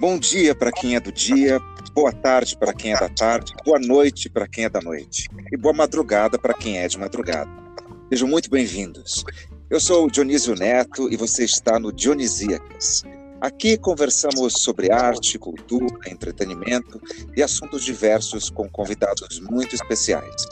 [0.00, 1.58] Bom dia para quem é do dia,
[1.92, 5.56] boa tarde para quem é da tarde, boa noite para quem é da noite e
[5.56, 7.50] boa madrugada para quem é de madrugada.
[8.08, 9.24] Sejam muito bem-vindos.
[9.68, 13.02] Eu sou Dionísio Neto e você está no Dionisíacas.
[13.40, 17.00] Aqui conversamos sobre arte, cultura, entretenimento
[17.36, 20.46] e assuntos diversos com convidados muito especiais.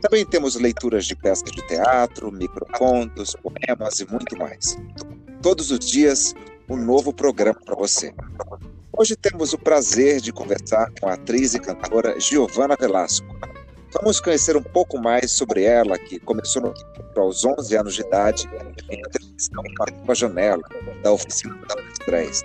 [0.00, 4.76] Também temos leituras de peças de teatro, microcontos, poemas e muito mais.
[5.40, 6.34] Todos os dias,
[6.68, 8.12] um novo programa para você.
[8.92, 13.26] Hoje temos o prazer de conversar com a atriz e cantora Giovanna Velasco.
[13.94, 16.74] Vamos conhecer um pouco mais sobre ela, que começou no,
[17.16, 18.48] aos 11 anos de idade
[18.90, 19.62] em televisão
[20.04, 20.62] com a janela
[21.02, 22.44] da oficina da Três.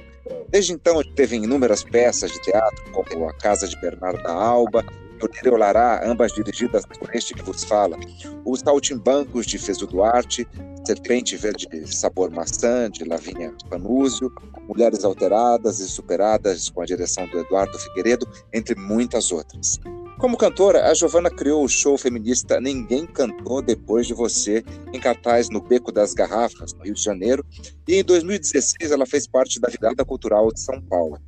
[0.49, 4.84] Desde então, teve inúmeras peças de teatro, como A Casa de Bernarda Alba,
[5.27, 7.97] Torneira Olará, ambas dirigidas por este que vos fala,
[8.45, 10.48] Os Saltimbancos de Fezo Duarte,
[10.85, 14.31] Serpente Verde Sabor Maçã, de Lavínia Panúzio,
[14.68, 19.79] Mulheres Alteradas e Superadas, com a direção do Eduardo Figueiredo, entre muitas outras.
[20.18, 25.49] Como cantora, a Giovana criou o show feminista Ninguém Cantou Depois de Você, em cartaz
[25.49, 27.46] no Beco das Garrafas, no Rio de Janeiro,
[27.87, 31.20] e em 2016 ela fez parte da Virada Cultural de São Paulo.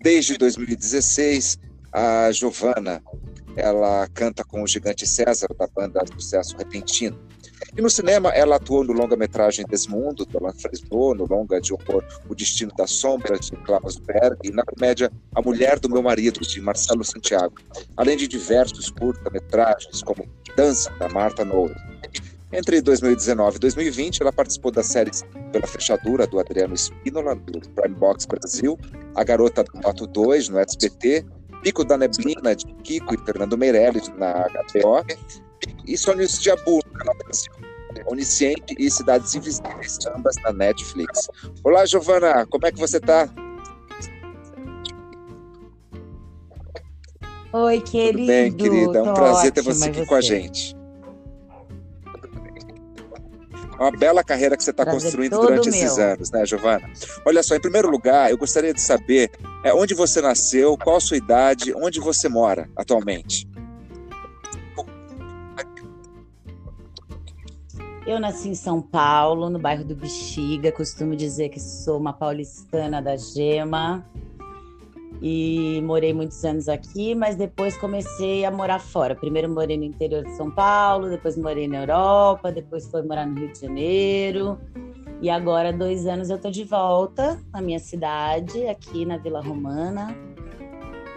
[0.00, 1.58] Desde 2016,
[1.94, 3.00] a Giovana
[3.56, 7.16] ela canta com o Gigante César, da banda Sucesso Repentino.
[7.76, 12.04] E no cinema, ela atuou no longa-metragem Desmundo, do Alain Fresno, no longa de horror
[12.28, 16.40] O Destino da Sombra, de Klaus Berg, e na comédia A Mulher do Meu Marido,
[16.40, 17.54] de Marcelo Santiago,
[17.96, 21.74] além de diversos curta-metragens, como Dança, da Marta Noura.
[22.52, 27.96] Entre 2019 e 2020, ela participou das séries Pela Fechadura, do Adriano Espínola, do Prime
[27.96, 28.78] Box Brasil,
[29.14, 31.24] A Garota do Moto 2, no SBT,
[31.64, 35.02] Pico da Neblina, de Kiko e Fernando Meirelles, na HBO,
[35.86, 37.50] e Sonhos de Abu, no canal Brasil.
[38.06, 41.30] Onisciente e Cidades Invisíveis, ambas na Netflix.
[41.64, 43.30] Olá, Giovana, como é que você está?
[47.54, 48.18] Oi, querido.
[48.18, 48.98] Tudo bem, querida?
[48.98, 50.06] É um prazer ter você aqui você?
[50.06, 50.76] com a gente.
[53.78, 55.78] Uma bela carreira que você está construindo durante meu.
[55.78, 56.90] esses anos, né, Giovana?
[57.24, 59.30] Olha só, em primeiro lugar, eu gostaria de saber
[59.64, 63.48] é, onde você nasceu, qual a sua idade, onde você mora atualmente.
[68.06, 70.70] Eu nasci em São Paulo, no bairro do Bexiga.
[70.70, 74.04] Costumo dizer que sou uma paulistana da gema.
[75.22, 79.14] E morei muitos anos aqui, mas depois comecei a morar fora.
[79.14, 83.38] Primeiro morei no interior de São Paulo, depois morei na Europa, depois fui morar no
[83.38, 84.58] Rio de Janeiro.
[85.22, 90.14] E agora, dois anos, eu tô de volta na minha cidade, aqui na Vila Romana,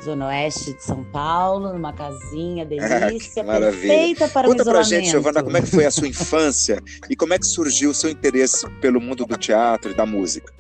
[0.02, 4.90] Zona Oeste de São Paulo, numa casinha delícia, ah, perfeita para Conta o isolamento.
[4.90, 7.90] pra gente, Giovana, como é que foi a sua infância e como é que surgiu
[7.90, 10.53] o seu interesse pelo mundo do teatro e da música?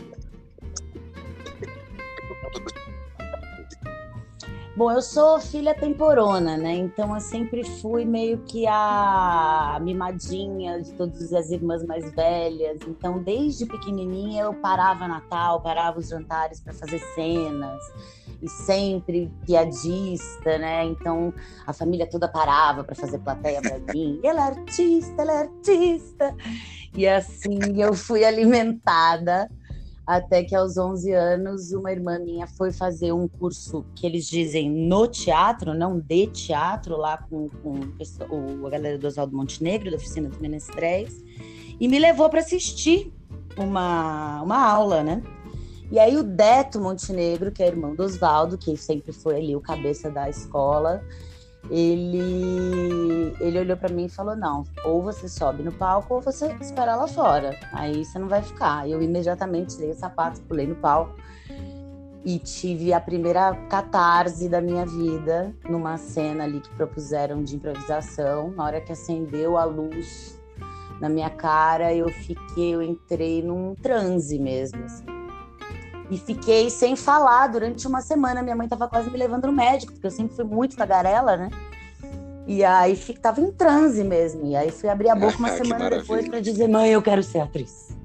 [4.77, 6.75] Bom, eu sou filha temporona, né?
[6.75, 12.77] Então eu sempre fui meio que a mimadinha de todas as irmãs mais velhas.
[12.87, 17.81] Então, desde pequenininha eu parava Natal, parava os jantares para fazer cenas
[18.39, 20.85] e sempre piadista, né?
[20.85, 21.33] Então
[21.65, 24.19] a família toda parava para fazer plateia para mim.
[24.23, 26.35] Ela é artista, ela é artista.
[26.95, 29.49] E assim eu fui alimentada
[30.07, 34.71] até que aos 11 anos uma irmã minha foi fazer um curso que eles dizem
[34.71, 40.29] no teatro, não de teatro, lá com, com a galera do Oswaldo Montenegro, da Oficina
[40.29, 41.21] dos Menestréis,
[41.77, 43.13] e me levou para assistir
[43.57, 45.21] uma, uma aula, né?
[45.91, 49.61] E aí o Deto Montenegro, que é irmão do Oswaldo, que sempre foi ali o
[49.61, 51.03] cabeça da escola,
[51.69, 56.55] ele, ele olhou para mim e falou: Não, ou você sobe no palco ou você
[56.61, 57.57] espera lá fora.
[57.73, 58.89] Aí você não vai ficar.
[58.89, 61.15] Eu imediatamente tirei os sapatos, pulei no palco
[62.25, 68.51] e tive a primeira catarse da minha vida numa cena ali que propuseram de improvisação.
[68.51, 70.37] Na hora que acendeu a luz
[70.99, 74.83] na minha cara, eu fiquei, eu entrei num transe mesmo.
[74.83, 75.16] Assim
[76.09, 78.41] e fiquei sem falar durante uma semana.
[78.41, 81.49] Minha mãe estava quase me levando no médico, porque eu sempre fui muito tagarela, né?
[82.47, 84.45] E aí tava em transe mesmo.
[84.45, 87.39] E aí fui abrir a boca uma semana depois para dizer: mãe, eu quero ser
[87.39, 87.97] atriz.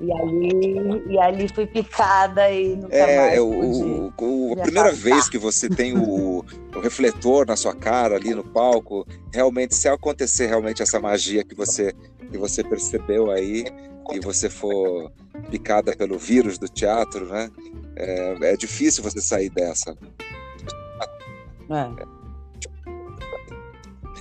[0.00, 4.92] E ali, e ali fui picada e nunca é, mais é, o, o, a primeira
[4.92, 6.44] vez que você tem o,
[6.76, 9.04] o, refletor na sua cara ali no palco,
[9.34, 11.92] realmente, se acontecer realmente essa magia que você,
[12.30, 13.64] que você percebeu aí,
[14.12, 15.12] e você for
[15.50, 17.50] picada pelo vírus do teatro, né?
[17.96, 19.96] É, é difícil você sair dessa.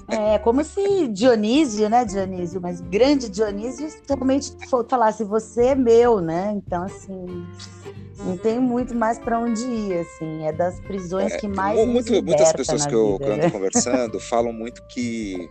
[0.10, 0.34] É.
[0.36, 4.54] é como se Dionísio, né, Dionísio, mas grande Dionísio, realmente
[4.89, 6.54] falasse você é meu, né?
[6.56, 7.45] Então, assim,
[8.19, 10.45] não tem muito mais para onde ir, assim.
[10.45, 13.44] É das prisões é, que mais muito, Muitas pessoas que eu, vida, que eu ando
[13.44, 13.50] né?
[13.50, 15.50] conversando falam muito que,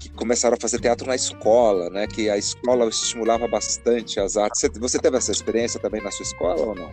[0.00, 2.06] que começaram a fazer teatro na escola, né?
[2.06, 4.62] Que a escola estimulava bastante as artes.
[4.80, 6.90] Você, teve essa experiência também na sua escola ou não?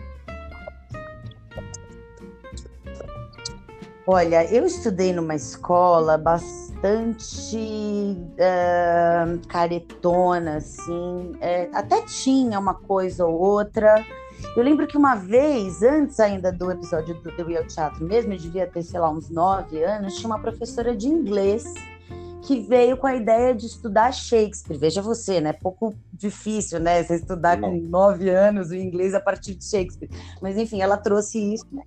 [4.06, 11.32] Olha, eu estudei numa escola bastante uh, caretona, assim.
[11.40, 14.04] É, até tinha uma coisa ou outra.
[14.54, 18.34] Eu lembro que uma vez, antes ainda do episódio do Eu ia ao teatro mesmo,
[18.34, 21.64] eu devia ter, sei lá, uns nove anos, tinha uma professora de inglês
[22.42, 24.78] que veio com a ideia de estudar Shakespeare.
[24.78, 25.52] Veja você, né?
[25.52, 27.02] Pouco difícil, né?
[27.02, 30.10] Você estudar com nove anos o inglês a partir de Shakespeare.
[30.40, 31.82] Mas enfim, ela trouxe isso, né?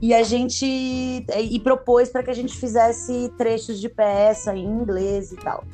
[0.00, 5.32] E a gente e propôs para que a gente fizesse trechos de peça em inglês
[5.32, 5.64] e tal.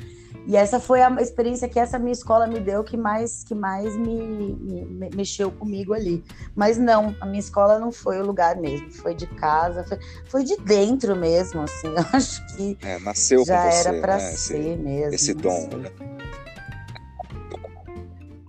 [0.47, 3.97] E essa foi a experiência que essa minha escola me deu que mais que mais
[3.97, 6.23] me, me, mexeu comigo ali.
[6.55, 9.99] Mas não, a minha escola não foi o lugar mesmo, foi de casa, foi,
[10.29, 11.89] foi de dentro mesmo, assim.
[11.97, 14.21] Eu acho que é, nasceu já você, era para né?
[14.33, 15.15] ser esse, mesmo.
[15.15, 15.69] Esse dom.
[15.79, 15.91] Né?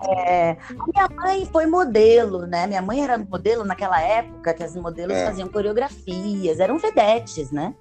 [0.07, 2.67] É, a minha mãe foi modelo, né?
[2.67, 5.25] Minha mãe era modelo naquela época que as modelos é.
[5.25, 7.73] faziam coreografias, eram vedetes, né?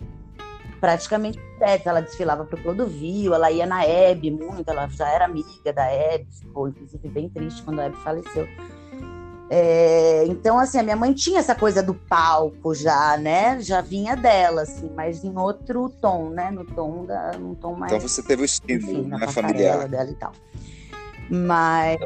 [0.84, 1.88] Praticamente direto.
[1.88, 5.86] Ela desfilava para o Clodovil, ela ia na Hebe muito, ela já era amiga da
[5.90, 8.46] Hebe, ficou inclusive bem triste quando a Hebe faleceu.
[9.48, 13.60] É, então, assim, a minha mãe tinha essa coisa do palco já, né?
[13.60, 16.50] Já vinha dela, assim, mas em outro tom, né?
[16.50, 17.92] No tom da, num tom mais.
[17.92, 19.88] Então você teve o estímulo, enfim, né, familiar.
[19.88, 20.32] dela e tal.
[21.30, 21.98] Mas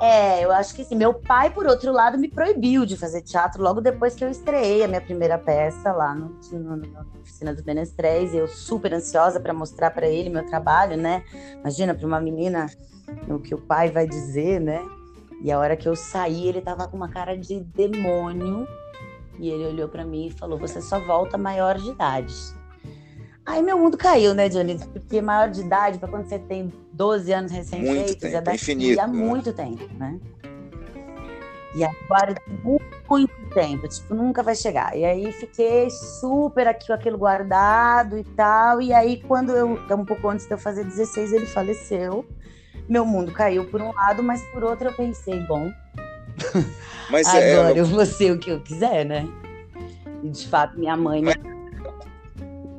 [0.00, 0.96] é, eu acho que sim.
[0.96, 4.82] Meu pai, por outro lado, me proibiu de fazer teatro logo depois que eu estreiei
[4.82, 8.34] a minha primeira peça lá no, no, na oficina dos Menestréis.
[8.34, 11.24] Eu super ansiosa para mostrar para ele meu trabalho, né?
[11.60, 12.66] Imagina para uma menina
[13.28, 14.82] o que o pai vai dizer, né?
[15.40, 18.66] E a hora que eu saí, ele tava com uma cara de demônio.
[19.38, 22.34] E ele olhou para mim e falou: "Você só volta maior de idade".
[23.46, 24.88] Aí meu mundo caiu, né, Dionísio?
[24.88, 29.06] Porque maior de idade, para quando você tem 12 anos recém-feitos, é daqui infinito, há
[29.06, 29.12] né?
[29.12, 30.18] muito tempo, né?
[31.74, 32.34] E agora
[33.04, 34.96] muito tempo, tipo, nunca vai chegar.
[34.96, 38.80] E aí fiquei super aqui com aquilo guardado e tal.
[38.80, 42.24] E aí, quando eu, um pouco antes de eu fazer 16, ele faleceu.
[42.88, 45.70] Meu mundo caiu por um lado, mas por outro eu pensei, bom.
[47.10, 47.80] Mas é, agora é...
[47.80, 49.28] eu vou ser o que eu quiser, né?
[50.22, 51.22] E de fato, minha mãe.
[51.22, 51.53] Mas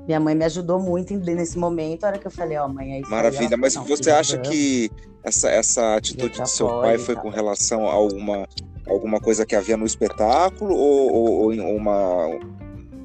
[0.06, 2.94] minha mãe me ajudou muito nesse momento, a hora que eu falei, ó, oh, mãe,
[2.94, 4.92] é isso Maravilha, aí, mas você acha que
[5.24, 8.48] essa, essa atitude do seu pai foi com relação a alguma,
[8.88, 12.28] alguma coisa que havia no espetáculo ou, ou, ou uma,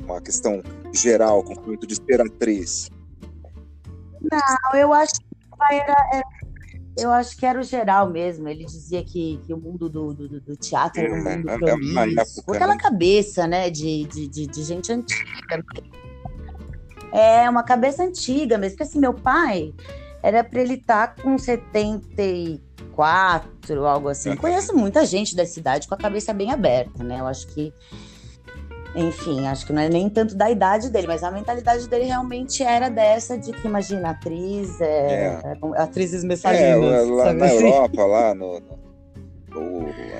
[0.05, 0.62] uma questão
[0.93, 2.91] geral, com o intuito de ser atriz?
[4.20, 6.25] Não, eu acho que o pai era, era
[6.96, 8.49] eu acho que era o geral mesmo.
[8.49, 11.58] Ele dizia que, que o mundo do, do, do teatro era um é, mundo é,
[11.58, 12.55] promíscuo.
[12.55, 15.64] É, aquela cabeça, né, de, de, de, de gente antiga.
[17.12, 18.77] É uma cabeça antiga mesmo.
[18.77, 19.73] Porque assim, meu pai
[20.23, 24.37] era para ele estar tá com 74, algo assim.
[24.37, 27.19] Conheço muita gente da cidade com a cabeça bem aberta, né?
[27.21, 27.75] Eu acho que.
[28.95, 32.65] Enfim, acho que não é nem tanto da idade dele, mas a mentalidade dele realmente
[32.65, 35.56] era dessa de que, imagina, atriz, é, é.
[35.77, 37.08] atrizes mensageiras.
[37.08, 37.67] É, lá na assim?
[37.67, 38.90] Europa, lá no, no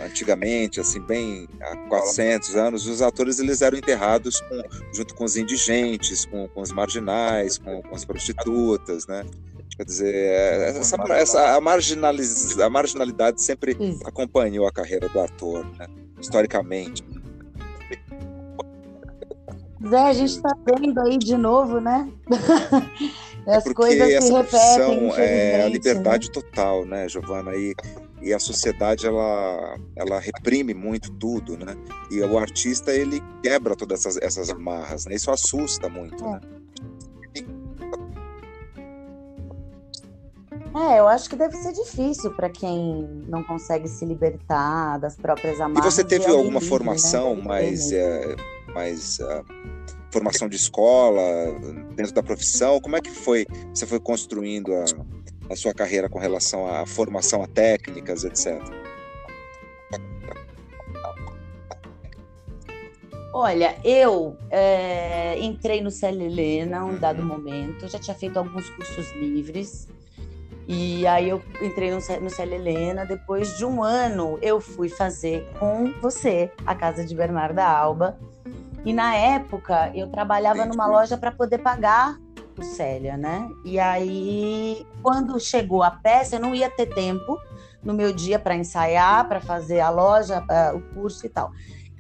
[0.05, 5.37] antigamente, assim, bem há 400 anos, os atores eles eram enterrados com, junto com os
[5.37, 9.25] indigentes, com, com os marginais, com, com as prostitutas, né?
[9.77, 15.87] Quer dizer, essa, essa, a, marginaliz, a marginalidade sempre acompanhou a carreira do ator, né?
[16.21, 17.03] historicamente.
[19.89, 22.11] Zé, a gente está vendo aí de novo, né?
[23.47, 25.13] As é coisas se repetem.
[25.17, 26.35] É a liberdade né?
[26.35, 27.57] total, né, Giovana?
[27.57, 27.75] E
[28.23, 31.75] e a sociedade ela ela reprime muito tudo, né?
[32.11, 35.15] E o artista ele quebra todas essas, essas amarras, né?
[35.15, 36.31] Isso assusta muito, é.
[36.33, 36.41] né?
[40.73, 45.61] É, eu acho que deve ser difícil para quem não consegue se libertar das próprias
[45.61, 45.85] amarras.
[45.85, 46.69] E você teve alguma livre, né?
[46.69, 47.43] formação né?
[47.43, 48.37] mais, é,
[48.73, 49.45] mais uh,
[50.13, 51.23] formação de escola
[51.97, 52.81] dentro da profissão?
[52.81, 53.47] Como é que foi?
[53.75, 54.85] Você foi construindo a
[55.51, 58.63] a sua carreira com relação à formação a técnicas, etc?
[63.33, 67.29] Olha, eu é, entrei no Célia Helena um dado uhum.
[67.29, 69.89] momento, já tinha feito alguns cursos livres,
[70.73, 73.05] e aí eu entrei no, no Célia Helena.
[73.05, 78.17] Depois de um ano, eu fui fazer com você a casa de Bernarda Alba.
[78.85, 82.17] E na época, eu trabalhava numa loja para poder pagar
[82.63, 83.49] Célia, né?
[83.65, 87.39] E aí, quando chegou a peça, eu não ia ter tempo,
[87.83, 91.51] no meu dia para ensaiar, para fazer a loja, o curso e tal.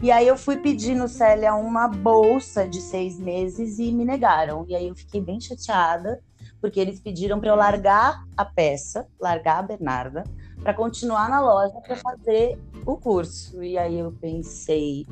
[0.02, 4.64] E aí eu fui pedir no Célia uma bolsa de seis meses e me negaram.
[4.66, 6.22] E aí eu fiquei bem chateada,
[6.60, 10.24] porque eles pediram para eu largar a peça, largar a Bernarda,
[10.62, 13.62] para continuar na loja para fazer o curso.
[13.62, 15.06] E aí eu pensei,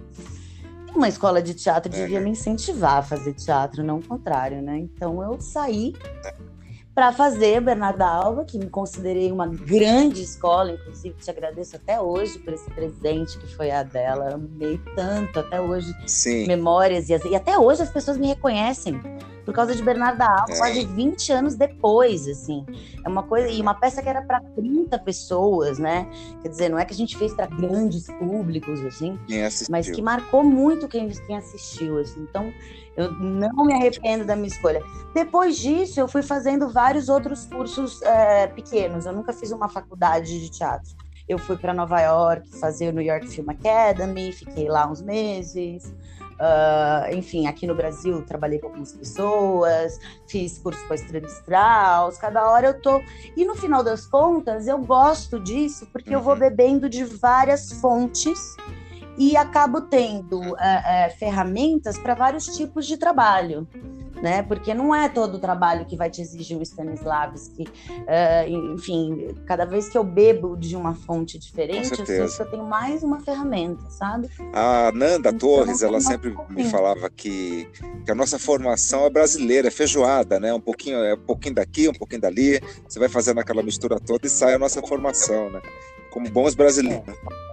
[0.95, 4.78] uma escola de teatro devia me incentivar a fazer teatro, não o contrário, né?
[4.78, 5.95] Então eu saí
[6.99, 12.40] para fazer Bernarda Alva, que me considerei uma grande escola, inclusive te agradeço até hoje
[12.40, 14.35] por esse presente que foi a dela.
[14.35, 16.49] Amei tanto até hoje Sim.
[16.49, 19.00] memórias e, e, até hoje as pessoas me reconhecem
[19.49, 20.59] por causa de Bernarda Alva, é.
[20.59, 22.67] quase 20 anos depois, assim.
[23.02, 26.07] É uma coisa e uma peça que era para 30 pessoas, né?
[26.43, 29.19] Quer dizer, não é que a gente fez para grandes públicos assim,
[29.71, 32.21] mas que marcou muito quem, quem assistiu, assim.
[32.28, 32.52] Então,
[32.95, 34.83] eu não me arrependo da minha escolha.
[35.14, 39.07] Depois disso, eu fui fazendo vários outros cursos é, pequenos.
[39.07, 40.95] Eu nunca fiz uma faculdade de teatro.
[41.26, 45.90] Eu fui para Nova York fazer o New York Film Academy, fiquei lá uns meses.
[46.38, 52.16] Uh, enfim, aqui no Brasil trabalhei com algumas pessoas, fiz curso com a Estrela Strauss,
[52.18, 53.02] cada hora eu tô.
[53.37, 56.38] E no final das contas, eu gosto disso porque eu vou uhum.
[56.40, 58.57] bebendo de várias fontes
[59.18, 63.66] e acabo tendo uh, uh, ferramentas para vários tipos de trabalho.
[64.23, 64.43] Né?
[64.43, 67.63] Porque não é todo o trabalho que vai te exigir o Stanislavski.
[67.89, 72.51] Uh, enfim, cada vez que eu bebo de uma fonte diferente, eu sinto que eu
[72.51, 74.29] tenho mais uma ferramenta, sabe?
[74.53, 77.69] A Nanda então, Torres, ela sempre me falava que,
[78.05, 80.53] que, a nossa formação é brasileira, é feijoada, né?
[80.53, 82.61] Um pouquinho, é um pouquinho daqui, um pouquinho dali.
[82.89, 85.61] Você vai fazendo aquela mistura toda e sai a nossa formação, né?
[86.11, 87.07] Como bons brasileiros.
[87.07, 87.48] É.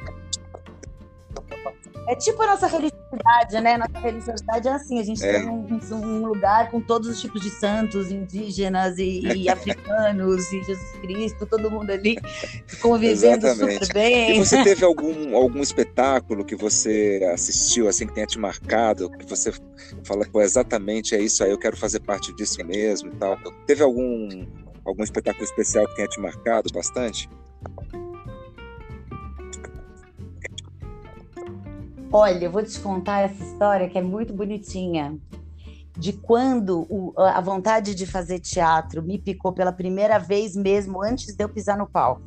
[2.07, 3.77] É tipo a nossa religiosidade, né?
[3.77, 5.39] Nossa religiosidade é assim: a gente é.
[5.39, 10.63] tem um, um, lugar com todos os tipos de santos, indígenas e, e africanos, e
[10.63, 12.17] Jesus Cristo, todo mundo ali
[12.81, 14.37] convivendo super bem.
[14.37, 19.25] E você teve algum, algum espetáculo que você assistiu, assim, que tenha te marcado, que
[19.25, 19.51] você
[20.03, 23.37] fala, pô, exatamente é isso aí, eu quero fazer parte disso mesmo e tal?
[23.65, 24.45] Teve algum,
[24.85, 27.27] algum espetáculo especial que tenha te marcado bastante?
[32.17, 35.19] Olha, eu vou te contar essa história que é muito bonitinha.
[35.97, 41.35] De quando o, a vontade de fazer teatro me picou pela primeira vez mesmo antes
[41.35, 42.21] de eu pisar no palco.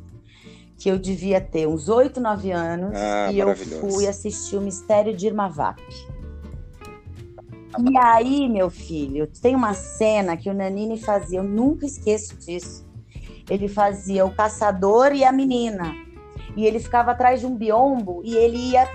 [0.77, 5.11] Que eu devia ter uns oito, nove anos ah, e eu fui assistir o Mistério
[5.11, 5.79] de Irma Vap.
[7.79, 12.87] E aí, meu filho, tem uma cena que o Nanini fazia, eu nunca esqueço disso.
[13.49, 15.95] Ele fazia o caçador e a menina.
[16.55, 18.87] E ele ficava atrás de um biombo e ele ia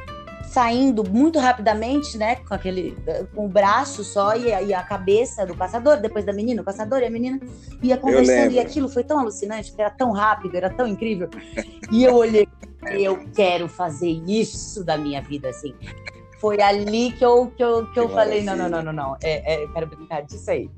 [0.55, 2.97] saindo muito rapidamente, né, com aquele
[3.35, 6.65] com o braço só e a, e a cabeça do caçador, depois da menina, o
[6.65, 7.41] caçador e a menina
[7.83, 11.29] ia conversando e aquilo foi tão alucinante, era tão rápido, era tão incrível.
[11.91, 12.47] E eu olhei,
[12.93, 15.75] eu quero fazer isso da minha vida assim.
[16.41, 19.55] Foi ali que eu que eu, que eu falei, não, não, não, não, não, é,
[19.55, 20.71] é, eu quero brincar disso aí.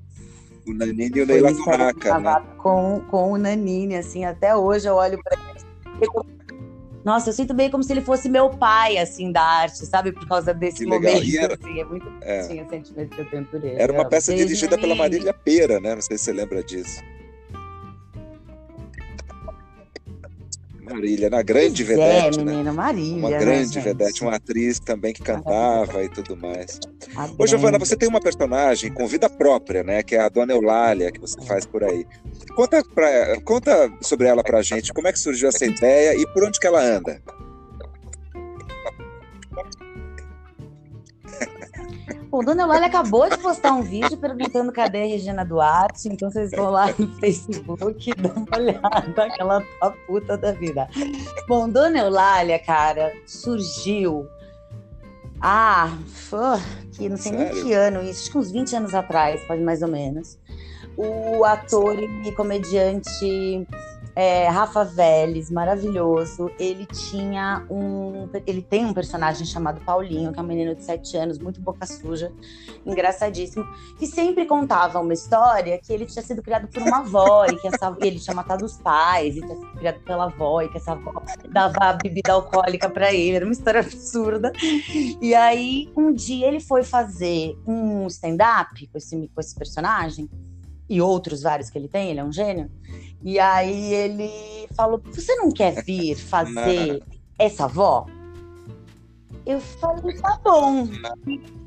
[0.66, 2.42] O Nanini e o Leila Turraca, né?
[2.56, 5.38] Com, com o Nanini, assim, até hoje eu olho para
[6.00, 6.35] ele
[7.06, 10.10] nossa, eu sinto bem como se ele fosse meu pai, assim, da arte, sabe?
[10.10, 11.38] Por causa desse que momento.
[11.38, 11.54] Era...
[11.54, 12.40] Assim, é muito é.
[12.40, 13.80] o sentimento que eu tenho por ele.
[13.80, 15.94] Era uma peça dirigida pela Marília Pera, né?
[15.94, 17.00] Não sei se você lembra disso.
[20.94, 22.52] Marília, na grande pois vedete, é, né?
[22.52, 26.78] menina, Marília, uma né, grande né, vedete, uma atriz também que cantava e tudo mais.
[27.36, 30.02] Ô, Giovana, você tem uma personagem com vida própria, né?
[30.02, 32.06] Que é a Dona Eulália, que você faz por aí.
[32.54, 36.44] Conta, pra, conta sobre ela pra gente, como é que surgiu essa ideia e por
[36.44, 37.20] onde que ela anda?
[42.36, 46.50] O Dona Eulália acabou de postar um vídeo perguntando cadê a Regina Duarte, então vocês
[46.50, 50.86] vão lá no Facebook e dão uma olhada, que ela tá puta da vida.
[51.48, 54.28] Bom, Dona Eulália, cara, surgiu.
[55.40, 55.96] Ah,
[56.92, 57.54] que não sei Sério?
[57.54, 60.38] nem que ano isso, acho que uns 20 anos atrás, mais ou menos.
[60.94, 63.66] O ator e comediante
[64.16, 66.50] é, Rafa Vélez, maravilhoso.
[66.58, 68.26] Ele tinha um.
[68.46, 71.84] Ele tem um personagem chamado Paulinho, que é um menino de 7 anos, muito boca
[71.84, 72.32] suja,
[72.86, 73.66] engraçadíssimo,
[73.98, 77.68] que sempre contava uma história que ele tinha sido criado por uma avó e que
[77.68, 80.92] essa, ele tinha matado os pais e tinha sido criado pela avó e que essa
[80.92, 83.36] avó dava bebida alcoólica para ele.
[83.36, 84.50] Era uma história absurda.
[85.20, 90.26] E aí, um dia ele foi fazer um stand-up com esse, com esse personagem
[90.88, 92.70] e outros vários que ele tem, ele é um gênio.
[93.22, 94.30] E aí ele
[94.76, 97.02] falou: Você não quer vir fazer
[97.38, 98.06] essa avó?
[99.46, 100.88] Eu falei, tá bom.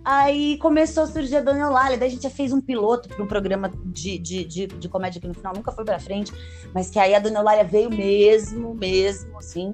[0.04, 3.24] Aí começou a surgir a Dona Eulália, daí a gente já fez um piloto para
[3.24, 6.34] um programa de, de, de, de, comédia que no final nunca foi para frente,
[6.74, 9.74] mas que aí a Dona Eulália veio mesmo, mesmo, assim.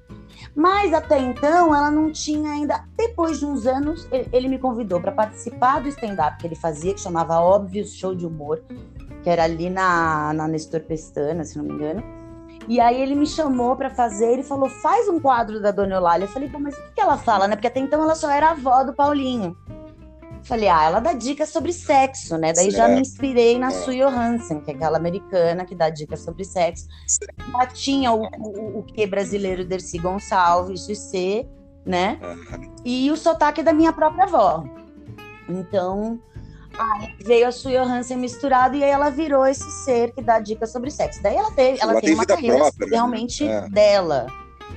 [0.55, 2.85] Mas até então ela não tinha ainda.
[2.95, 6.93] Depois de uns anos, ele, ele me convidou para participar do stand-up que ele fazia,
[6.93, 8.61] que chamava Óbvio Show de Humor,
[9.25, 12.03] que era ali na, na Nestor Pestana, se não me engano.
[12.67, 16.25] E aí ele me chamou para fazer, ele falou: faz um quadro da Dona Eulália.
[16.25, 17.55] Eu falei, pô, mas o que ela fala, né?
[17.55, 19.57] Porque até então ela só era avó do Paulinho.
[20.43, 22.53] Falei, ah, ela dá dicas sobre sexo, né?
[22.53, 26.45] Daí já me inspirei na Sue Johansen, que é aquela americana que dá dicas sobre
[26.45, 26.85] sexo.
[27.51, 31.49] Já tinha o, o, o que brasileiro Dercy Gonçalves de ser,
[31.83, 32.19] né?
[32.85, 34.63] E o sotaque da minha própria avó.
[35.49, 36.19] Então,
[36.77, 40.71] Aí veio a Sue Hansen misturado e aí ela virou esse ser que dá dicas
[40.71, 41.21] sobre sexo.
[41.21, 42.91] Daí ela, teve, ela, ela tem, tem uma carreira própria, né?
[42.91, 43.69] realmente né?
[43.69, 44.27] dela,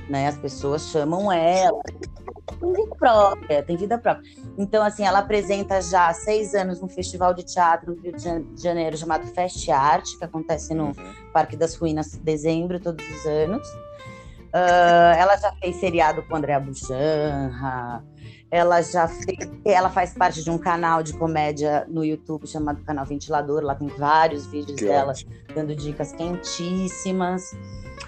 [0.09, 0.27] né?
[0.27, 1.79] As pessoas chamam ela.
[2.59, 4.29] Tem vida própria, tem vida própria.
[4.57, 8.61] Então, assim, ela apresenta já há seis anos um festival de teatro no Rio de
[8.61, 10.93] Janeiro chamado Fest Art, que acontece no uhum.
[11.31, 13.67] Parque das Ruínas em dezembro, todos os anos.
[14.49, 18.03] Uh, ela já fez seriado com André Bujanra,
[18.51, 23.05] ela já fez, ela faz parte de um canal de comédia no YouTube chamado Canal
[23.05, 23.63] Ventilador.
[23.63, 25.31] Lá tem vários vídeos que dela ótimo.
[25.53, 27.55] dando dicas quentíssimas.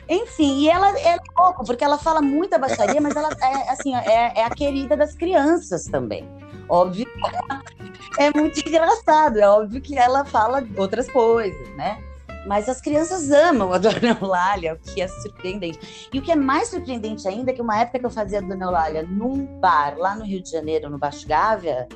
[0.10, 4.40] Enfim, e ela é louco, porque ela fala muita baixaria, mas ela é assim, é,
[4.40, 6.28] é a querida das crianças também.
[6.68, 12.02] Óbvio que é muito engraçado, é óbvio que ela fala outras coisas, né?
[12.46, 16.10] Mas as crianças amam a Dona Eulália, o que é surpreendente.
[16.12, 18.42] E o que é mais surpreendente ainda é que uma época que eu fazia a
[18.42, 21.88] Dona Eulália num bar lá no Rio de Janeiro, no Baixo Gávea,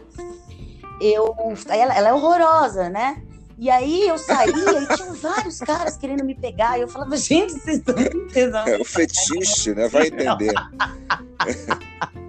[1.02, 1.36] eu.
[1.70, 3.22] Ela, ela é horrorosa, né?
[3.58, 6.78] E aí eu saía e tinham vários caras querendo me pegar.
[6.78, 8.58] E eu falava, gente, vocês estão entendendo?
[8.58, 9.88] É o fetiche, né?
[9.88, 10.54] Vai entender.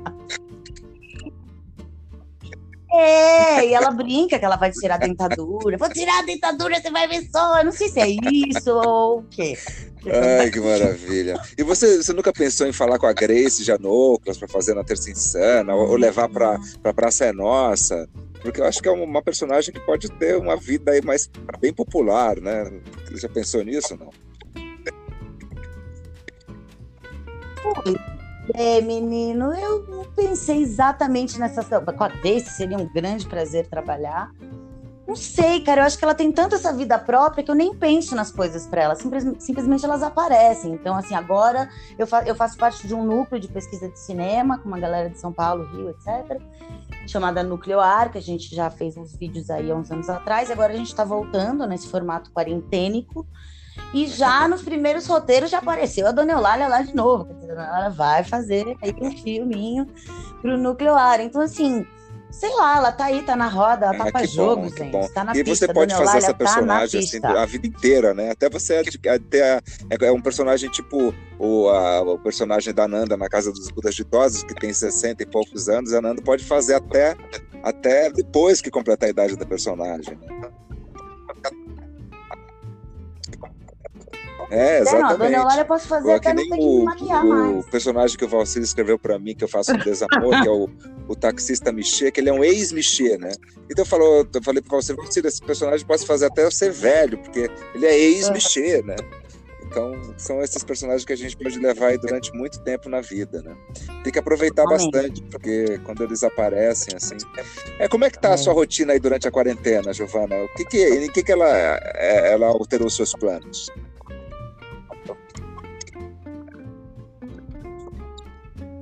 [2.99, 5.77] É, e ela brinca que ela vai tirar a dentadura.
[5.77, 7.59] Vou tirar a dentadura, você vai ver só.
[7.59, 9.57] Eu não sei se é isso ou o quê.
[10.41, 11.41] Ai, que maravilha.
[11.59, 15.11] E você, você nunca pensou em falar com a Grace Janoclas para fazer na Terça
[15.11, 18.09] Insana, ou, ou levar para pra Praça é Nossa?
[18.41, 21.29] Porque eu acho que é uma personagem que pode ter uma vida aí mais
[21.61, 22.71] bem popular, né?
[23.05, 24.11] Você já pensou nisso, não?
[28.55, 31.63] É, menino, eu não pensei exatamente nessa.
[31.63, 34.33] Com a Daisy seria um grande prazer trabalhar.
[35.07, 37.73] Não sei, cara, eu acho que ela tem tanto essa vida própria que eu nem
[37.73, 40.73] penso nas coisas para ela, simplesmente, simplesmente elas aparecem.
[40.73, 44.59] Então, assim, agora eu, fa eu faço parte de um núcleo de pesquisa de cinema
[44.59, 46.41] com uma galera de São Paulo, Rio, etc.,
[47.07, 50.53] chamada Nuclear, que a gente já fez uns vídeos aí há uns anos atrás, e
[50.53, 53.25] agora a gente está voltando nesse formato quarentênico.
[53.95, 57.29] E já nos primeiros roteiros já apareceu a Dona Eulália lá de novo.
[57.49, 59.87] Ela vai fazer aí um filminho
[60.43, 61.21] pro nuclear.
[61.21, 61.87] Então, assim,
[62.31, 65.13] sei lá, ela tá aí, tá na roda, ela tá ah, pra jogo, bom, gente.
[65.13, 67.67] Tá na e pista, você pode Dona fazer essa tá personagem tá assim, a vida
[67.67, 68.31] inteira, né?
[68.31, 73.51] Até você até é, um personagem tipo o, a, o personagem da Nanda na Casa
[73.51, 77.17] dos Budas Ditosos, que tem 60 e poucos anos, a Nanda pode fazer até,
[77.63, 80.17] até depois que completar a idade da personagem.
[80.17, 80.51] Né?
[84.51, 85.11] É, exatamente.
[85.11, 87.65] Não, Dona Eulália eu posso fazer até não ter que maquiar o, mais.
[87.65, 90.51] O personagem que o Valcir escreveu para mim, que eu faço um desamor, que é
[90.51, 90.69] o,
[91.09, 93.33] o taxista Michê, que ele é um ex-Michê, né?
[93.71, 96.71] Então eu, falo, eu falei pro Valcir, Valcir, esse personagem pode fazer até eu ser
[96.71, 98.97] velho, porque ele é ex-Michê, né?
[99.69, 103.43] Então, são esses personagens que a gente pode levar aí durante muito tempo na vida,
[103.43, 103.55] né?
[104.03, 104.79] Tem que aproveitar Amém.
[104.79, 107.17] bastante, porque quando eles aparecem, assim...
[107.79, 110.37] É, como é que tá a sua rotina aí durante a quarentena, Giovana?
[110.45, 113.69] O que que, em que que ela, é, ela alterou os seus planos?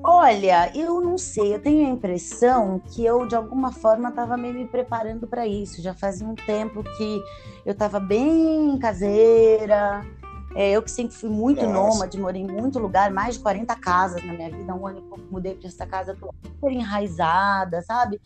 [0.07, 4.53] Olha, eu não sei, eu tenho a impressão que eu, de alguma forma, estava meio
[4.53, 5.81] me preparando para isso.
[5.81, 7.23] Já fazia um tempo que
[7.64, 10.05] eu estava bem caseira.
[10.55, 11.73] É, eu que sempre fui muito Nossa.
[11.73, 14.75] nômade, morei em muito lugar, mais de 40 casas na minha vida.
[14.75, 18.21] Um ano e pouco mudei para essa casa, tô super enraizada, sabe?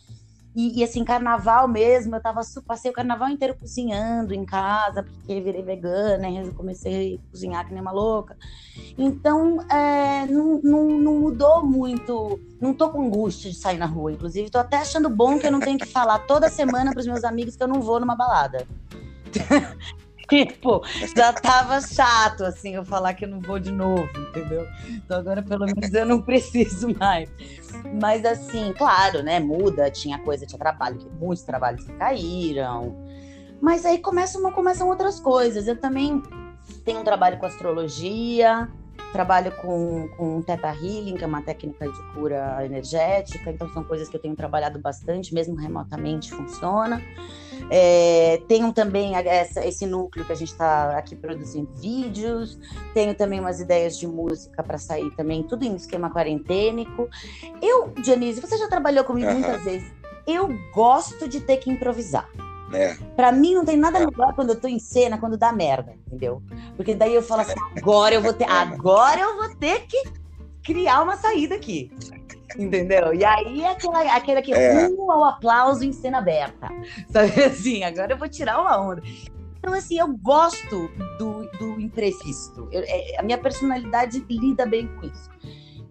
[0.59, 5.41] E, e, assim, carnaval mesmo, eu tava, passei o carnaval inteiro cozinhando em casa, porque
[5.41, 8.37] virei vegana, e comecei a cozinhar que nem uma louca.
[8.99, 14.11] Então, é, não, não, não, mudou muito, não tô com angústia de sair na rua.
[14.11, 17.07] Inclusive, tô até achando bom que eu não tenho que falar toda semana para os
[17.07, 18.67] meus amigos que eu não vou numa balada.
[20.29, 20.83] Tipo,
[21.17, 24.67] já tava chato, assim, eu falar que eu não vou de novo, entendeu?
[24.89, 27.31] Então agora, pelo menos, eu não preciso mais.
[28.01, 32.97] Mas, assim, claro, né, muda, tinha coisa, tinha trabalho, muitos trabalhos que caíram.
[33.61, 35.67] Mas aí começam, começam outras coisas.
[35.67, 36.23] Eu também
[36.85, 38.69] tenho um trabalho com astrologia,
[39.13, 44.09] trabalho com, com Theta Healing, que é uma técnica de cura energética, então são coisas
[44.09, 47.03] que eu tenho trabalhado bastante, mesmo remotamente funciona.
[47.71, 52.59] É, tenho também essa, esse núcleo que a gente está aqui produzindo vídeos,
[52.95, 57.09] tenho também umas ideias de música para sair também, tudo em esquema quarentênico.
[57.61, 59.39] Eu, Dionísio, você já trabalhou comigo uhum.
[59.39, 59.91] muitas vezes.
[60.27, 62.29] Eu gosto de ter que improvisar.
[62.73, 62.95] É.
[63.17, 66.43] Pra mim não tem nada melhor quando eu tô em cena, quando dá merda, entendeu?
[66.77, 70.03] Porque daí eu falo assim, agora eu vou ter, agora eu vou ter que
[70.63, 71.91] criar uma saída aqui.
[72.59, 73.13] Entendeu?
[73.15, 74.87] E aí é aquela, aquele que é.
[74.87, 76.69] rumo ao aplauso em cena aberta.
[77.09, 79.03] Sabe assim, agora eu vou tirar uma onda.
[79.59, 82.69] Então, assim, eu gosto do, do imprevisto.
[82.71, 85.29] Eu, é, a minha personalidade lida bem com isso.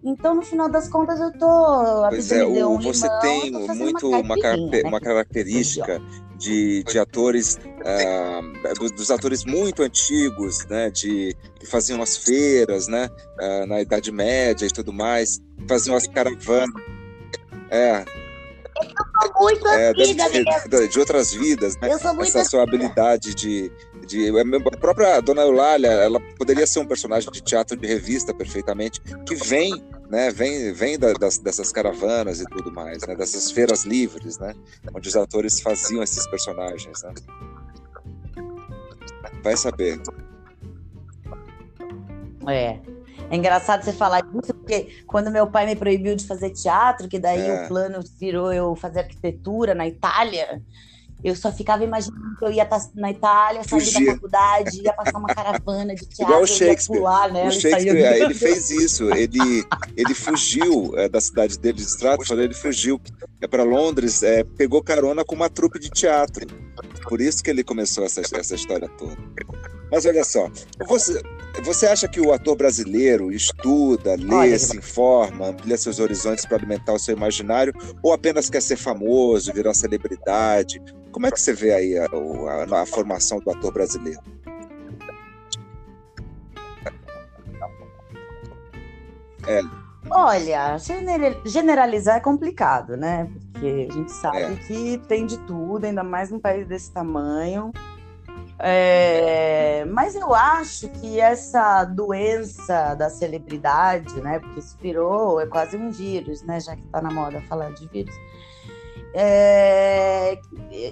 [0.04, 2.06] Então, no final das contas, eu tô.
[2.08, 4.82] Pois é, o, um você limão, tem muito uma, né?
[4.84, 6.00] uma característica
[6.36, 12.86] de, de atores, uh, dos, dos, atores muito antigos, né, de, que faziam as feiras,
[12.86, 16.70] né, uh, na Idade Média e tudo mais, faziam as caravanas.
[17.70, 18.04] É,
[18.80, 20.28] eu sou muito é, antiga,
[20.68, 21.92] de, de, outras vidas, né?
[21.92, 23.72] Eu sou muito Essa sua habilidade de,
[24.08, 24.28] de.
[24.30, 29.34] A própria Dona Eulália, ela poderia ser um personagem de teatro de revista perfeitamente, que
[29.34, 34.38] vem né, vem, vem da, das, dessas caravanas e tudo mais, né, dessas feiras livres,
[34.38, 34.54] né,
[34.94, 37.14] onde os atores faziam esses personagens, né.
[39.42, 40.00] Vai saber.
[42.48, 42.80] É.
[43.30, 47.18] É engraçado você falar disso, porque quando meu pai me proibiu de fazer teatro, que
[47.18, 47.64] daí é.
[47.64, 50.62] o plano virou eu fazer arquitetura na Itália,
[51.22, 55.18] eu só ficava imaginando que eu ia estar na Itália, sair da faculdade, ia passar
[55.18, 56.98] uma caravana de teatro, Igual o Shakespeare.
[56.98, 57.48] Pular, né?
[57.48, 59.12] O Shakespeare, é, ele fez isso.
[59.12, 59.64] Ele,
[59.96, 63.00] ele fugiu é, da cidade dele, de Stratford, ele fugiu
[63.40, 66.46] é, para Londres, é, pegou carona com uma trupe de teatro.
[67.08, 69.16] Por isso que ele começou essa, essa história toda.
[69.90, 70.50] Mas olha só,
[70.86, 71.20] você,
[71.62, 76.58] você acha que o ator brasileiro estuda, lê, olha, se informa, amplia seus horizontes para
[76.58, 80.80] alimentar o seu imaginário, ou apenas quer ser famoso, virar celebridade?
[81.12, 84.20] Como é que você vê aí a, a, a formação do ator brasileiro?
[89.46, 89.60] É.
[90.10, 90.76] Olha,
[91.44, 93.30] generalizar é complicado, né?
[93.52, 94.56] Porque a gente sabe é.
[94.66, 97.72] que tem de tudo, ainda mais num país desse tamanho.
[98.60, 104.40] É, mas eu acho que essa doença da celebridade, né?
[104.40, 106.58] Porque isso virou, é quase um vírus, né?
[106.58, 108.14] Já que está na moda falar de vírus.
[109.14, 110.38] É,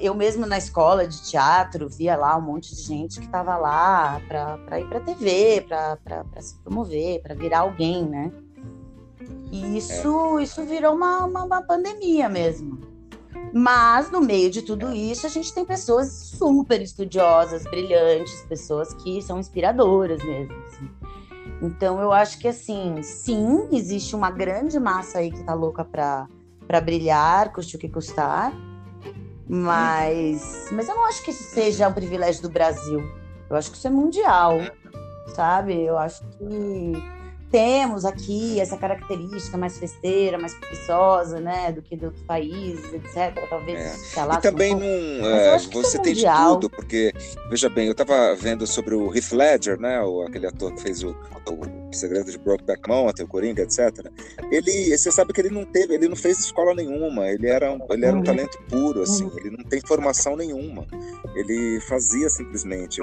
[0.01, 4.21] eu mesmo na escola de teatro via lá um monte de gente que estava lá
[4.27, 8.33] para ir para TV, para se promover, para virar alguém, né?
[9.51, 10.43] E isso, é.
[10.43, 12.81] isso virou uma, uma, uma pandemia mesmo.
[13.53, 19.23] Mas no meio de tudo isso, a gente tem pessoas super estudiosas, brilhantes, pessoas que
[19.23, 20.55] são inspiradoras mesmo.
[20.67, 20.91] Assim.
[21.63, 26.29] Então eu acho que assim, sim, existe uma grande massa aí que tá louca para
[26.67, 28.53] para brilhar, custe o que custar.
[29.49, 33.01] Mas, mas eu não acho que isso seja um privilégio do Brasil.
[33.49, 34.59] Eu acho que isso é mundial,
[35.35, 35.81] sabe?
[35.83, 37.16] Eu acho que
[37.51, 43.35] temos aqui essa característica mais festeira, mais preguiçosa, né, do que de outros países, etc.
[43.49, 43.89] Talvez, é.
[43.89, 44.39] sei lá.
[44.39, 47.13] E também não, é, você é tem de tudo, porque
[47.49, 51.03] veja bem, eu estava vendo sobre o Heath Ledger, né, o, aquele ator que fez
[51.03, 54.11] o, o Segredo de Brokeback Mountain, o Coringa, etc.
[54.51, 57.79] Ele, você sabe que ele não teve, ele não fez escola nenhuma, ele era um,
[57.91, 58.25] ele era um uhum.
[58.25, 59.39] talento puro, assim, uhum.
[59.39, 60.87] ele não tem formação nenhuma.
[61.35, 63.01] Ele fazia simplesmente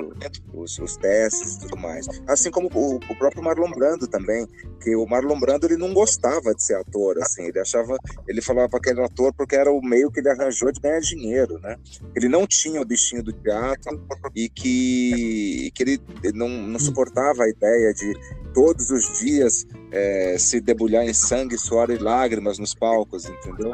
[0.54, 2.08] os, os testes e tudo mais.
[2.28, 4.48] Assim como o, o próprio Marlon Brando também também,
[4.82, 8.80] que o Marlon Brando ele não gostava de ser ator, assim, ele achava, ele falava
[8.80, 11.78] que era ator porque era o meio que ele arranjou de ganhar dinheiro, né?
[12.16, 14.02] Ele não tinha o bichinho do teatro
[14.36, 16.02] e que, que ele
[16.34, 18.14] não, não suportava a ideia de
[18.54, 23.74] todos os dias é, se debulhar em sangue, suor e lágrimas nos palcos, entendeu?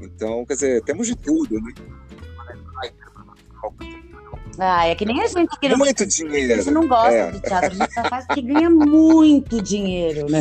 [0.00, 1.72] Então, quer dizer, temos de tudo, né?
[4.58, 6.54] Ah, é que nem a gente que não, muito dinheiro.
[6.54, 7.30] A gente não gosta é.
[7.30, 10.40] de teatro, a gente só faz que ganha muito dinheiro, né?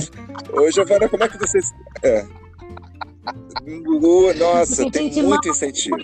[0.51, 1.71] Ô, Giovana, como é que vocês.
[2.01, 2.25] É.
[4.39, 5.97] Nossa, tem muito incentivo.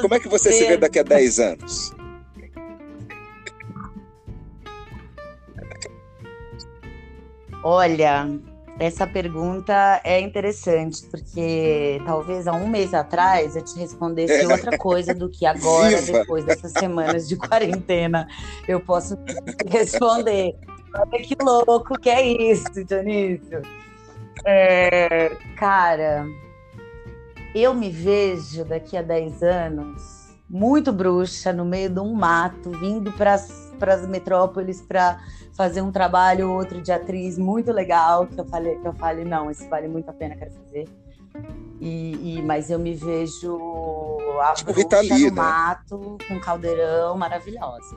[0.00, 1.94] Como é que você se vê daqui a 10 anos?
[7.62, 8.28] Olha,
[8.80, 15.14] essa pergunta é interessante, porque talvez há um mês atrás eu te respondesse outra coisa
[15.14, 16.20] do que agora, Viva!
[16.20, 18.26] depois dessas semanas de quarentena,
[18.66, 19.18] eu posso
[19.68, 20.56] responder.
[20.94, 23.60] Olha que louco que é isso, Dionísio.
[24.46, 26.26] É, cara,
[27.54, 33.12] eu me vejo daqui a 10 anos muito bruxa no meio de um mato, vindo
[33.12, 33.38] para
[33.78, 35.18] para as metrópoles para
[35.60, 39.50] fazer um trabalho outro de atriz muito legal que eu falei que eu falei não,
[39.50, 40.88] esse vale muito a pena, quero fazer.
[41.78, 43.58] E, e, mas eu me vejo
[44.40, 45.42] a tipo Lee, no né?
[45.42, 47.94] mato com um caldeirão maravilhosa.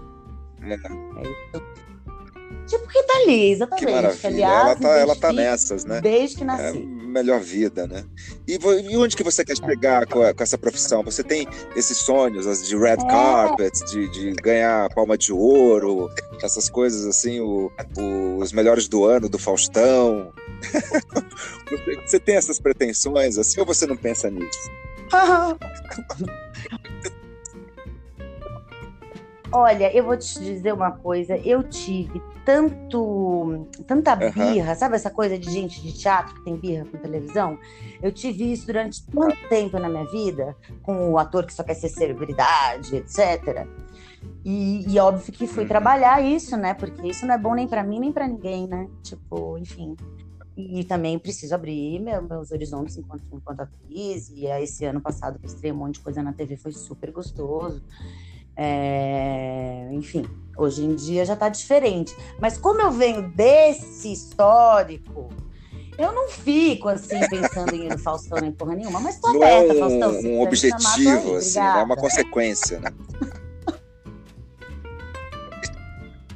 [0.61, 0.73] É.
[0.73, 1.83] É
[2.67, 3.85] Tipo Rita Lee, exatamente.
[3.85, 4.27] Que maravilha.
[4.27, 6.01] Aliás, ela, tá, ela tá nessas, né?
[6.01, 6.79] Desde que nasci.
[6.79, 8.03] É melhor vida, né?
[8.47, 11.03] E, e onde que você quer chegar com, a, com, essa profissão?
[11.03, 13.07] Você tem esses sonhos de red é.
[13.07, 16.09] carpet, de, de, ganhar palma de ouro,
[16.41, 20.33] essas coisas assim, o, o, os melhores do ano do Faustão.
[22.05, 24.71] você tem essas pretensões assim ou você não pensa nisso?
[29.55, 31.37] Olha, eu vou te dizer uma coisa.
[31.37, 34.75] Eu tive tanto, tanta birra, uhum.
[34.75, 37.59] sabe essa coisa de gente de teatro que tem birra com televisão?
[38.01, 41.75] Eu tive isso durante tanto tempo na minha vida, com o ator que só quer
[41.75, 43.67] ser celebridade, etc.
[44.43, 45.69] E, e óbvio que fui uhum.
[45.69, 46.73] trabalhar isso, né?
[46.73, 48.89] Porque isso não é bom nem para mim nem para ninguém, né?
[49.03, 49.95] Tipo, enfim.
[50.57, 54.29] E também preciso abrir meu, meus horizontes enquanto, enquanto atriz.
[54.29, 57.83] E esse ano passado que estreiei um monte de coisa na TV foi super gostoso.
[58.55, 60.25] É, enfim,
[60.57, 62.15] hoje em dia já está diferente.
[62.39, 65.29] Mas como eu venho desse histórico,
[65.97, 69.41] eu não fico assim pensando em ir no Faustão nem porra nenhuma, mas tô não
[69.41, 70.31] aberta, é um, Faustão.
[70.31, 72.91] Um objetivo, assim, é uma consequência, né?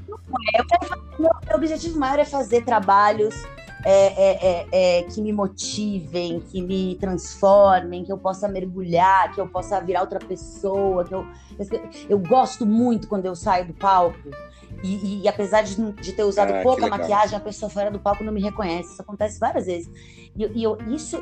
[0.07, 0.17] Não
[0.53, 3.35] é, eu quero, meu objetivo maior é fazer trabalhos
[3.85, 9.39] é, é, é, é, que me motivem, que me transformem, que eu possa mergulhar, que
[9.39, 11.03] eu possa virar outra pessoa.
[11.03, 11.25] Que eu,
[12.09, 14.17] eu gosto muito quando eu saio do palco.
[14.83, 17.99] E, e, e apesar de, de, ter usado ah, pouca maquiagem, a pessoa fora do
[17.99, 18.93] palco não me reconhece.
[18.93, 19.89] Isso acontece várias vezes.
[20.35, 21.17] E, e eu, isso,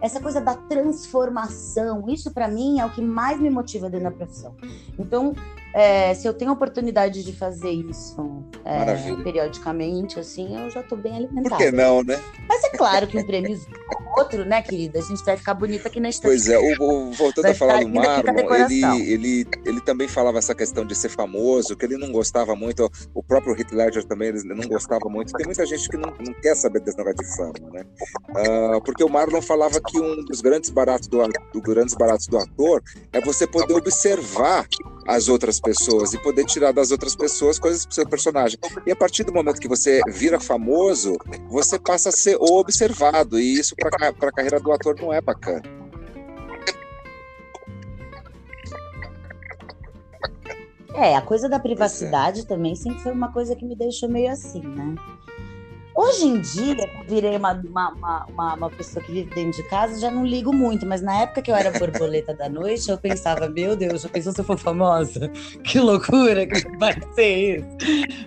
[0.00, 4.16] essa coisa da transformação, isso para mim é o que mais me motiva dentro da
[4.16, 4.54] profissão.
[4.98, 5.34] Então,
[5.76, 10.96] é, se eu tenho a oportunidade de fazer isso é, periodicamente, assim, eu já estou
[10.96, 11.50] bem alimentada.
[11.50, 12.18] Por que não, né?
[12.48, 13.60] Mas é claro que um prêmio
[14.16, 14.98] outro, né, querida?
[14.98, 16.30] A gente vai ficar bonita aqui na estante.
[16.30, 20.38] Pois é, o, o, voltando vai a falar do Marlon, ele, ele, ele também falava
[20.38, 24.28] essa questão de ser famoso, que ele não gostava muito, o próprio Heath Ledger também
[24.28, 25.34] ele não gostava muito.
[25.34, 27.84] Tem muita gente que não, não quer saber desse negócio de fama, né?
[28.30, 31.18] Uh, porque o Marlon falava que um dos grandes baratos do,
[31.52, 34.66] do grandes baratos do ator é você poder observar
[35.06, 38.58] as outras pessoas e poder tirar das outras pessoas coisas pro seu personagem.
[38.86, 41.16] E a partir do momento que você vira famoso,
[41.48, 45.62] você passa a ser observado, e isso para a carreira do ator não é bacana.
[50.94, 52.44] É, a coisa da privacidade é.
[52.44, 54.94] também sempre foi uma coisa que me deixou meio assim, né?
[55.96, 59.98] Hoje em dia, eu virei uma, uma, uma, uma, pessoa que vive dentro de casa,
[59.98, 63.48] já não ligo muito, mas na época que eu era borboleta da noite, eu pensava,
[63.48, 65.30] meu Deus, já pensou se eu for famosa?
[65.64, 67.66] Que loucura que vai ser isso.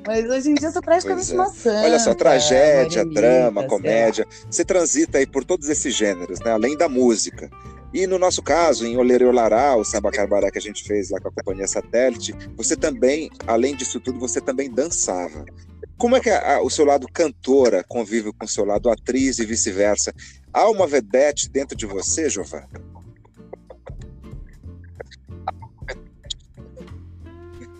[0.05, 1.35] Mas hoje em dia eu sou praticamente é.
[1.35, 1.85] uma santa.
[1.85, 4.25] Olha só, tragédia, drama, comédia.
[4.49, 6.51] Você transita aí por todos esses gêneros, né?
[6.51, 7.51] Além da música.
[7.93, 11.19] E no nosso caso, em Olerê Olará, o samba carbará que a gente fez lá
[11.19, 15.45] com a companhia Satélite, você também, além disso tudo, você também dançava.
[15.99, 19.45] Como é que a, o seu lado cantora convive com o seu lado atriz e
[19.45, 20.13] vice-versa?
[20.53, 22.69] Há uma vedete dentro de você, Giovanna?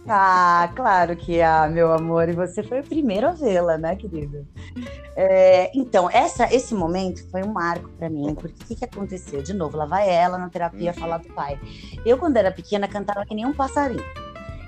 [0.06, 4.46] Ah, claro que há, meu amor, e você foi o primeiro a vê-la, né, querido?
[5.16, 9.42] É, então, essa, esse momento foi um marco para mim, porque o que, que aconteceu?
[9.42, 11.00] De novo, lá vai ela na terapia uhum.
[11.00, 11.58] falar do pai.
[12.06, 14.04] Eu, quando era pequena, cantava que nem um passarinho.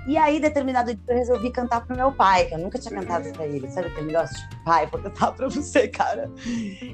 [0.08, 3.32] E aí, determinado dia, eu resolvi cantar pro meu pai, que eu nunca tinha cantado
[3.34, 3.70] pra ele.
[3.70, 6.32] Sabe aquele negócio de pai, vou cantar pra você, cara.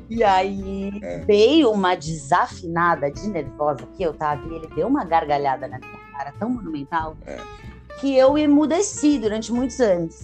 [0.10, 1.20] E aí é.
[1.20, 5.98] veio uma desafinada de nervosa que eu tava, e ele deu uma gargalhada na minha
[6.18, 7.38] cara tão monumental é.
[8.00, 10.24] que eu emudeci durante muitos anos.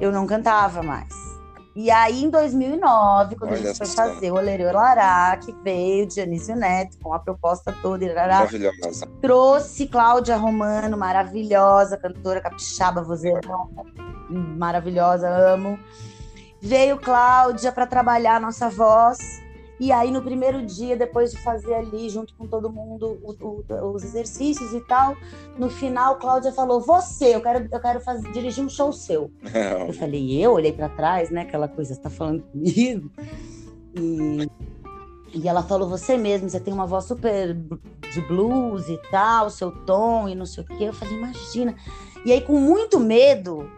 [0.00, 1.37] Eu não cantava mais.
[1.76, 6.06] E aí, em 2009, quando Olha a gente foi fazer o Olereu Lará, que veio
[6.06, 9.06] Dionísio Neto com a proposta toda, irará, maravilhosa.
[9.20, 13.70] trouxe Cláudia Romano, maravilhosa, cantora capixaba, vozeirão,
[14.28, 15.78] maravilhosa, amo.
[16.60, 19.18] Veio Cláudia para trabalhar a nossa voz
[19.80, 23.92] e aí, no primeiro dia, depois de fazer ali, junto com todo mundo, o, o,
[23.94, 25.16] os exercícios e tal,
[25.56, 29.30] no final, Cláudia falou: Você, eu quero, eu quero fazer, dirigir um show seu.
[29.86, 31.42] Eu falei: Eu olhei para trás, né?
[31.42, 33.10] Aquela coisa, você tá falando comigo?
[33.94, 34.48] E,
[35.32, 39.70] e ela falou: Você mesmo, você tem uma voz super de blues e tal, seu
[39.84, 40.84] tom e não sei o quê.
[40.84, 41.76] Eu falei: Imagina.
[42.24, 43.70] E aí, com muito medo,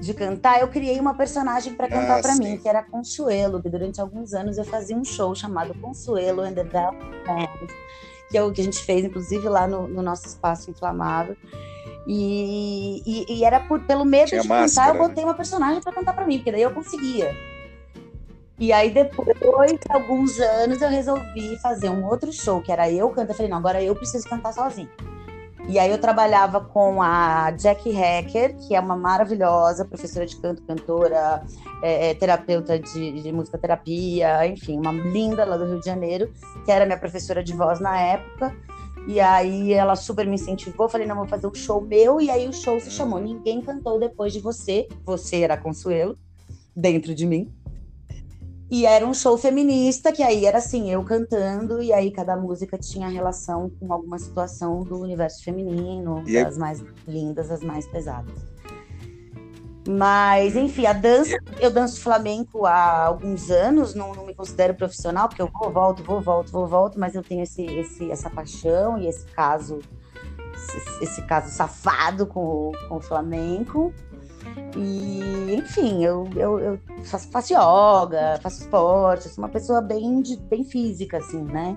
[0.00, 3.68] de cantar, eu criei uma personagem para cantar ah, para mim, que era Consuelo, que
[3.68, 7.66] durante alguns anos eu fazia um show chamado Consuelo and the Band,
[8.30, 11.36] que é o que a gente fez, inclusive, lá no, no nosso espaço inflamável.
[12.06, 15.08] E, e, e era por, pelo medo Tinha de máscara, cantar, eu né?
[15.08, 17.36] botei uma personagem para cantar para mim, porque daí eu conseguia.
[18.58, 23.08] E aí, depois de alguns anos, eu resolvi fazer um outro show, que era eu
[23.08, 23.32] cantando.
[23.32, 24.88] Eu falei, não, agora eu preciso cantar sozinho.
[25.68, 30.62] E aí eu trabalhava com a Jack Hacker, que é uma maravilhosa professora de canto,
[30.62, 31.42] cantora,
[31.82, 36.32] é, é, terapeuta de, de música terapia, enfim, uma linda lá do Rio de Janeiro,
[36.64, 38.54] que era minha professora de voz na época.
[39.06, 42.48] E aí ela super me incentivou, falei, não, vou fazer um show meu, e aí
[42.48, 46.16] o show se chamou Ninguém Cantou Depois de Você, você era Consuelo,
[46.74, 47.52] dentro de mim.
[48.74, 52.78] E era um show feminista, que aí era assim, eu cantando, e aí cada música
[52.78, 57.86] tinha relação com alguma situação do universo feminino, E aí- das mais lindas, as mais
[57.86, 58.32] pesadas.
[59.86, 65.28] Mas, enfim, a dança, eu danço flamenco há alguns anos, não, não me considero profissional,
[65.28, 68.96] porque eu vou, volto, vou, volto, vou, volto, mas eu tenho esse, esse, essa paixão
[68.96, 69.80] e esse caso,
[70.54, 73.92] esse, esse caso safado com, com o flamenco.
[74.76, 80.36] E, enfim, eu, eu, eu faço, faço yoga, faço esporte, sou uma pessoa bem, de-
[80.40, 81.76] bem física, assim, né?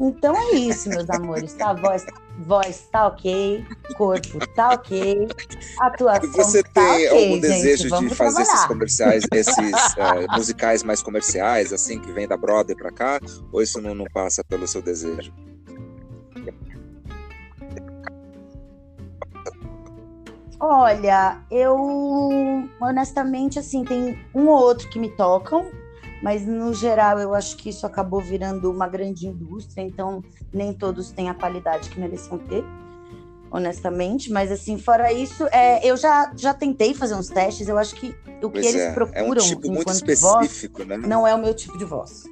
[0.00, 1.72] Então é isso, meus amores, tá?
[1.72, 2.04] Voz,
[2.40, 3.64] voz tá ok,
[3.96, 5.28] corpo tá ok,
[5.78, 8.68] atuação Você tá tem ok, algum gente, desejo de vamos fazer esses trabalhar.
[8.68, 9.54] comerciais, esses
[9.96, 13.20] eh, musicais mais comerciais, assim, que vem da Broadway pra cá?
[13.52, 15.32] Ou isso não, não passa pelo seu desejo?
[20.66, 21.76] Olha, eu
[22.80, 25.70] honestamente assim, tem um ou outro que me tocam,
[26.22, 31.10] mas no geral eu acho que isso acabou virando uma grande indústria, então nem todos
[31.10, 32.64] têm a qualidade que mereciam ter,
[33.50, 34.32] honestamente.
[34.32, 38.16] Mas assim, fora isso, é, eu já, já tentei fazer uns testes, eu acho que
[38.42, 40.96] o que Pois eles é, procuram é um tipo muito enquanto voz específico, né?
[40.96, 42.24] não é o meu tipo de voz.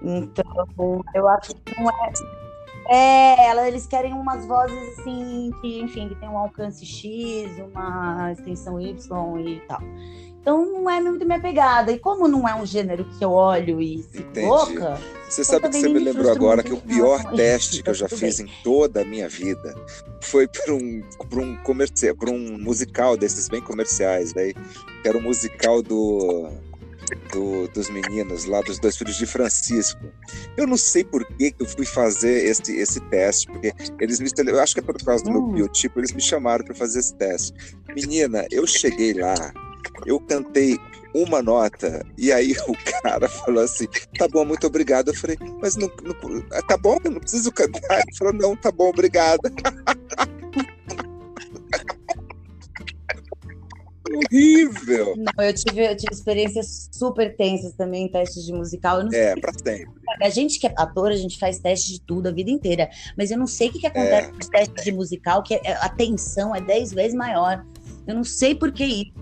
[0.00, 2.43] Então, eu acho que não é.
[2.88, 8.32] É, ela- eles querem umas vozes assim, que, enfim, que tem um alcance X, uma
[8.32, 9.80] extensão Y e tal.
[10.40, 11.90] Então não é muito minha pegada.
[11.90, 14.46] E como não é um gênero que eu olho e fico Entendi.
[14.46, 17.82] louca, Você sabe que você me me lembrou agora que o pior relação teste isso,
[17.82, 18.46] que eu já fiz bem.
[18.46, 19.74] em toda a minha vida
[20.20, 24.52] foi por um, por um comercial, por um musical desses bem comerciais, né?
[25.02, 26.50] Que era um musical do,
[27.32, 30.00] do- dos meninos lá, dos dois filhos de Francisco.
[30.56, 34.30] Eu não sei por que que eu fui fazer esse, esse teste, porque eles me
[34.46, 35.52] eu acho que é por causa do meu Hum.
[35.52, 37.52] biotipo, eles me chamaram para fazer esse teste.
[37.94, 39.52] Menina, eu cheguei lá,
[40.06, 40.76] eu cantei
[41.14, 43.86] uma nota, e aí o cara falou assim:
[44.18, 45.08] tá bom, muito obrigado.
[45.08, 48.00] Eu falei, mas não, não- tá bom, eu não preciso cantar.
[48.00, 49.52] Ele falou, não, tá bom, obrigada.
[54.12, 55.14] Horrível.
[55.16, 59.00] não, eu tive, eu tive experiências super tensas também em testes de musical.
[59.12, 59.92] É, pra sempre.
[60.22, 62.88] A gente que é ator, a gente faz teste de tudo a vida inteira.
[63.16, 65.72] Mas eu não sei o que, que acontece com os testes de musical, que é-
[65.80, 67.64] a tensão é 10 vezes maior.
[68.06, 69.12] Eu não sei por que isso.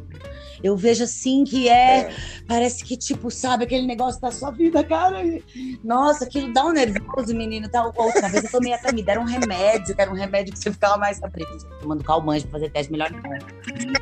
[0.62, 2.14] Eu vejo assim que é, É.
[2.46, 5.24] Parece que, tipo, sabe, aquele negócio da sua vida, cara.
[5.24, 5.42] e-
[5.82, 7.68] Nossa, aquilo dá um nervoso, menino.
[7.68, 7.80] Tá?
[7.80, 10.58] A última vez eu tomei até, me deram um remédio, que era um remédio que
[10.58, 11.44] você ficava mais sabe,
[11.80, 13.22] tomando calmante pra fazer teste melhor não.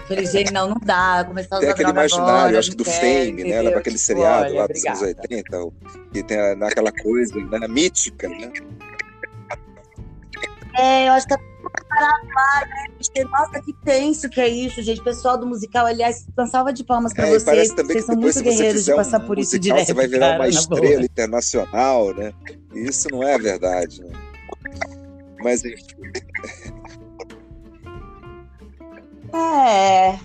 [0.06, 1.24] Falei, gente, não, não dá.
[1.26, 3.40] Começar a Tem usar aquele droga imaginário, agora, acho que do não quero, Fame, né?
[3.40, 3.62] entendeu?
[3.62, 5.22] Lembra aquele Tipo, seriado olha, lá dos anos obrigada.
[5.22, 5.72] 80, o-
[6.12, 8.52] que tem a- naquela coisa né, mítica, né?
[10.78, 11.40] É, eu acho que tá
[11.88, 12.84] parado lá, né?
[12.96, 15.02] Porque, Nossa, que tenso que é isso, gente.
[15.02, 17.72] Pessoal do musical, aliás, cansava de palmas pra É, vocês.
[17.72, 19.86] Vocês são muito guerreiros de passar um por isso musical, direto.
[19.86, 20.60] você vai virar cara, uma na boa.
[20.60, 22.32] estrela internacional, né?
[22.74, 24.12] E isso não é verdade, né?
[25.42, 25.84] Mas enfim,
[29.32, 30.18] É.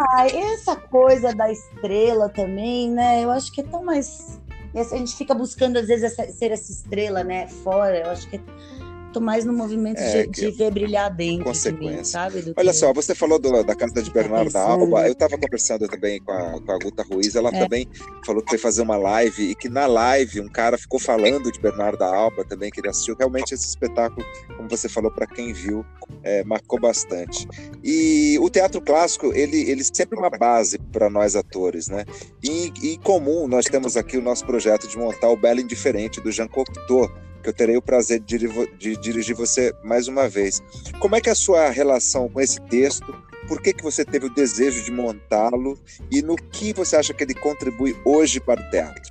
[0.00, 3.24] Ah, essa coisa da estrela também, né?
[3.24, 4.40] Eu acho que é tão mais.
[4.74, 7.48] A gente fica buscando, às vezes, essa- ser essa estrela, né?
[7.48, 7.98] Fora.
[8.04, 8.40] Eu acho que
[9.20, 12.04] mais no movimento É, de, que- de ver brilhar dentro de mim, Consequência.
[12.04, 12.42] sabe?
[12.42, 14.80] Do Olha que- só, você falou do- da casa de Bernarda pensando.
[14.82, 15.06] Alba.
[15.06, 17.34] Eu estava conversando também com a, com a Guta Ruiz.
[17.34, 17.58] Ela É.
[17.62, 17.88] também
[18.24, 21.60] falou que foi fazer uma live e que na live um cara ficou falando de
[21.60, 23.16] Bernarda Alba também, que ele assistiu.
[23.18, 24.24] Realmente esse espetáculo,
[24.56, 25.84] como você falou, para quem viu,
[26.22, 27.46] é, marcou bastante.
[27.82, 32.04] E o teatro clássico, ele, ele sempre é uma base para nós atores, né?
[32.42, 36.20] E, e em comum, nós temos aqui o nosso projeto de montar o Belo Indiferente,
[36.20, 37.08] do Jean Cocteau,
[37.42, 40.62] que eu terei o prazer de, diri- de dirigir você mais uma vez.
[41.00, 43.14] Como é que é a sua relação com esse texto?
[43.46, 45.78] Por que, que você teve o desejo de montá-lo?
[46.10, 49.02] E no que você acha que ele contribui hoje para o teatro?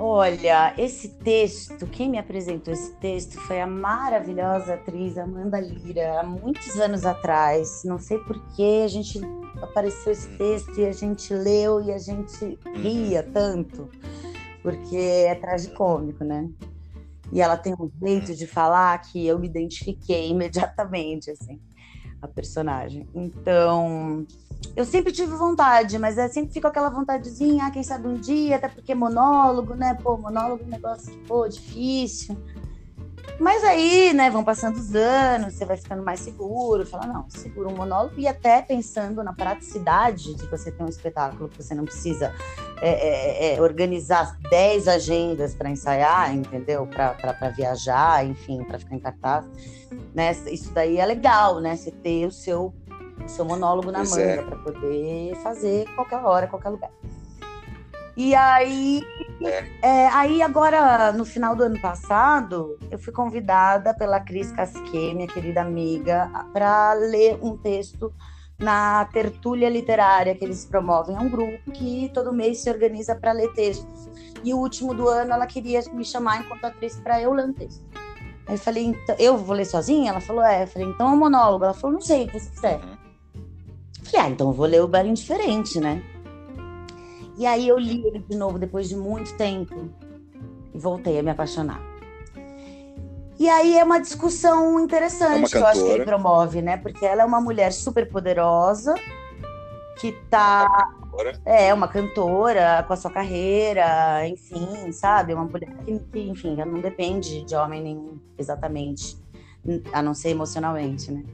[0.00, 6.22] Olha, esse texto, quem me apresentou esse texto foi a maravilhosa atriz Amanda Lira, há
[6.24, 7.82] muitos anos atrás.
[7.84, 9.20] Não sei por que a gente
[9.62, 13.88] apareceu esse texto e a gente leu e a gente ria tanto,
[14.62, 16.48] porque é tragicômico, né?
[17.32, 21.60] E ela tem um jeito de falar que eu me identifiquei imediatamente, assim,
[22.22, 23.06] a personagem.
[23.14, 24.26] Então,
[24.74, 28.56] eu sempre tive vontade, mas é, sempre fico aquela vontadezinha, ah, quem sabe um dia,
[28.56, 29.94] até porque monólogo, né?
[29.94, 32.36] Pô, monólogo é um negócio que, pô, difícil.
[33.38, 37.68] Mas aí, né, vão passando os anos, você vai ficando mais seguro, fala, não, segura
[37.68, 41.84] um monólogo, e até pensando na praticidade de você ter um espetáculo que você não
[41.84, 42.34] precisa
[42.80, 46.86] é, é, é, organizar 10 agendas para ensaiar, entendeu?
[46.86, 49.44] Para viajar, enfim, para ficar em cartaz.
[50.14, 50.32] Né?
[50.50, 51.76] Isso daí é legal, né?
[51.76, 52.72] Você ter o seu,
[53.24, 54.42] o seu monólogo na pois manga é.
[54.42, 56.90] para poder fazer qualquer hora, qualquer lugar.
[58.18, 59.00] E aí,
[59.80, 60.08] é.
[60.08, 65.62] Aí agora, no final do ano passado, eu fui convidada pela Cris Casquet, minha querida
[65.62, 68.12] amiga, para ler um texto
[68.58, 71.14] na tertúlia literária que eles promovem.
[71.14, 74.08] É um grupo que todo mês se organiza para ler textos.
[74.42, 77.52] E o último do ano ela queria me chamar enquanto atriz para eu ler um
[77.52, 77.84] texto.
[78.48, 80.10] Aí eu falei, então, eu vou ler sozinha?
[80.10, 80.64] Ela falou, é.
[80.64, 81.62] Eu falei, então é um monólogo.
[81.62, 82.80] Ela falou, não sei, o que você quiser.
[82.80, 82.98] Uhum.
[84.00, 86.02] Eu falei, ah, então eu vou ler o Bar Indiferente, né?
[87.38, 89.88] E aí eu li ele de novo depois de muito tempo
[90.74, 91.80] e voltei a me apaixonar.
[93.38, 96.76] E aí é uma discussão interessante é que eu acho que ele promove, né?
[96.76, 98.92] Porque ela é uma mulher super poderosa
[100.00, 100.66] que tá
[101.44, 105.32] é uma cantora com a sua carreira, enfim, sabe?
[105.32, 109.16] Uma mulher que, que enfim, ela não depende de homem nenhum exatamente,
[109.92, 111.24] a não ser emocionalmente, né?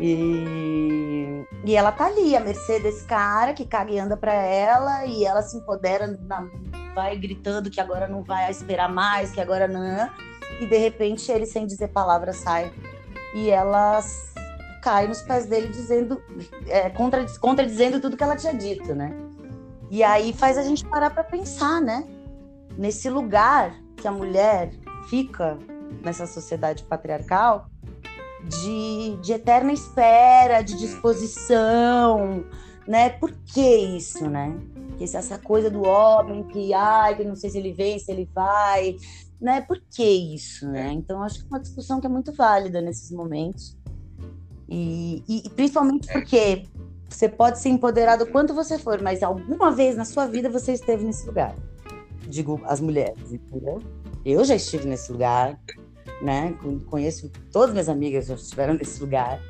[0.00, 5.04] E, e ela tá ali, a mercê desse cara que caga e anda pra ela,
[5.04, 6.48] e ela se empodera, na,
[6.94, 10.10] vai gritando que agora não vai esperar mais, que agora não.
[10.58, 12.72] E de repente ele, sem dizer palavras, sai.
[13.34, 14.00] E ela
[14.82, 16.22] cai nos pés dele dizendo,
[16.66, 19.14] é, contra, contradizendo tudo que ela tinha dito, né?
[19.90, 22.08] E aí faz a gente parar para pensar, né?
[22.78, 24.70] Nesse lugar que a mulher
[25.08, 25.58] fica
[26.02, 27.68] nessa sociedade patriarcal,
[28.44, 32.44] de, de eterna espera, de disposição,
[32.86, 33.10] né?
[33.10, 34.56] Por que isso, né?
[34.96, 38.28] Que essa coisa do homem que, ai, que não sei se ele vem, se ele
[38.34, 38.96] vai,
[39.40, 39.60] né?
[39.60, 40.92] Por que isso, né?
[40.92, 43.76] Então acho que é uma discussão que é muito válida nesses momentos.
[44.68, 46.12] E, e, e principalmente é.
[46.12, 46.64] porque
[47.08, 51.04] você pode ser empoderado quanto você for, mas alguma vez na sua vida você esteve
[51.04, 51.54] nesse lugar.
[52.28, 53.80] Digo, as mulheres, entendeu?
[54.24, 55.58] Eu já estive nesse lugar,
[56.22, 56.54] né?
[56.86, 59.40] Conheço todas minhas amigas já estiveram nesse lugar.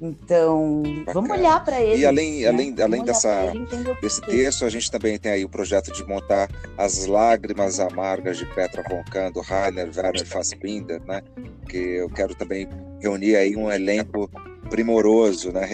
[0.00, 1.12] Então, Bacana.
[1.14, 2.02] vamos olhar para ele.
[2.02, 2.48] E além, né?
[2.48, 3.52] além, além dessa,
[4.00, 8.44] desse texto, a gente também tem aí o projeto de montar as lágrimas amargas de
[8.46, 11.22] Petra von Kando, Rainer, Werner Fassbinder, né?
[11.68, 12.68] Que eu quero também
[13.00, 14.30] reunir aí um elenco
[14.68, 15.66] primoroso, né?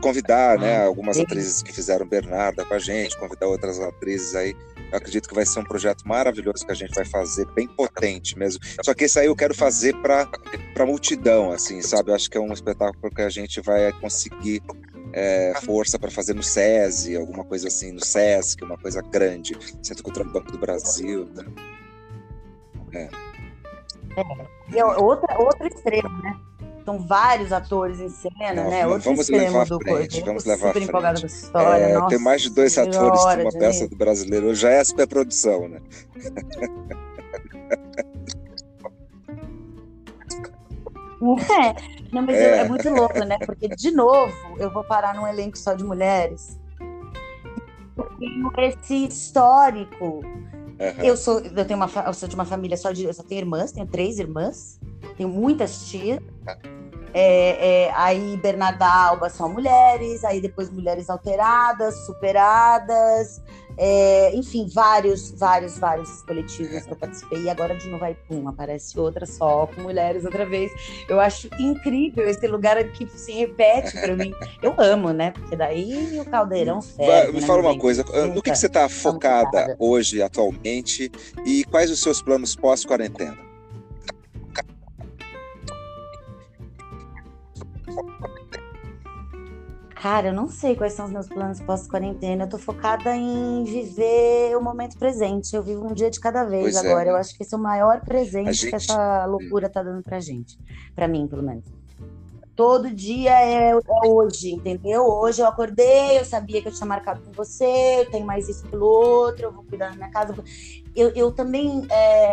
[0.00, 4.54] Convidar, né, ah, algumas atrizes que fizeram Bernarda com a gente, convidar outras atrizes aí
[4.90, 8.38] eu acredito que vai ser um projeto maravilhoso que a gente vai fazer, bem potente
[8.38, 8.60] mesmo.
[8.84, 10.28] Só que esse aí eu quero fazer para
[10.78, 12.10] a multidão, assim, sabe?
[12.10, 14.62] Eu acho que é um espetáculo que a gente vai conseguir
[15.12, 20.02] é, força para fazer no SESI, alguma coisa assim, no SESC, uma coisa grande, Centro
[20.02, 21.28] Cultural do Banco do Brasil.
[21.34, 21.44] Né?
[22.94, 23.08] É.
[24.76, 26.38] É, outra, outro extremo, né?
[26.88, 28.86] São vários atores em cena, Não, né?
[28.86, 30.90] Outro vamos levar à frente, vamos levar à frente.
[30.90, 31.84] com essa história.
[31.84, 35.06] É, Nossa, tem mais de dois atores de uma peça do brasileiro, já é super
[35.06, 35.80] produção, né?
[41.20, 41.74] É,
[42.12, 42.58] não, mas é.
[42.58, 43.36] é muito louco, né?
[43.44, 46.56] Porque, de novo, eu vou parar num elenco só de mulheres.
[48.58, 50.22] esse histórico.
[50.78, 51.04] Uhum.
[51.04, 53.40] Eu sou, eu tenho uma, eu sou de uma família só de, eu só tenho
[53.40, 54.78] irmãs, tenho três irmãs,
[55.16, 56.20] tenho muitas tias.
[57.12, 63.42] É, é, aí Bernarda Alba são mulheres, aí depois mulheres alteradas, superadas,
[63.78, 67.42] é, enfim, vários, vários, vários coletivos que eu participei.
[67.42, 70.72] E agora de novo aí, pum, aparece outra só com mulheres outra vez.
[71.08, 74.34] Eu acho incrível esse lugar que se repete para mim.
[74.60, 75.30] Eu amo, né?
[75.30, 77.32] Porque daí o caldeirão ferve.
[77.32, 78.02] Me né, fala uma coisa,
[78.34, 81.10] no que, que você está focada hoje, atualmente,
[81.46, 83.48] e quais os seus planos pós-quarentena?
[90.00, 92.44] Cara, eu não sei quais são os meus planos pós-quarentena.
[92.44, 95.56] Eu tô focada em viver o momento presente.
[95.56, 97.08] Eu vivo um dia de cada vez pois é, agora.
[97.08, 97.12] É.
[97.12, 98.70] Eu acho que esse é o maior presente gente...
[98.70, 100.56] que essa loucura tá dando pra gente.
[100.94, 101.64] Pra mim, pelo menos.
[102.54, 103.76] Todo dia é, é,
[104.06, 105.04] hoje, entendeu?
[105.04, 108.66] Hoje eu acordei, eu sabia que eu tinha marcado com você, eu tenho mais isso
[108.66, 110.34] pelo outro, eu vou cuidar da minha casa.
[110.94, 111.82] Eu, eu também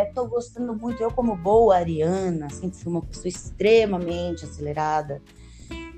[0.08, 5.22] estou é, gostando muito, eu como boa ariana, sempre fui uma pessoa extremamente acelerada.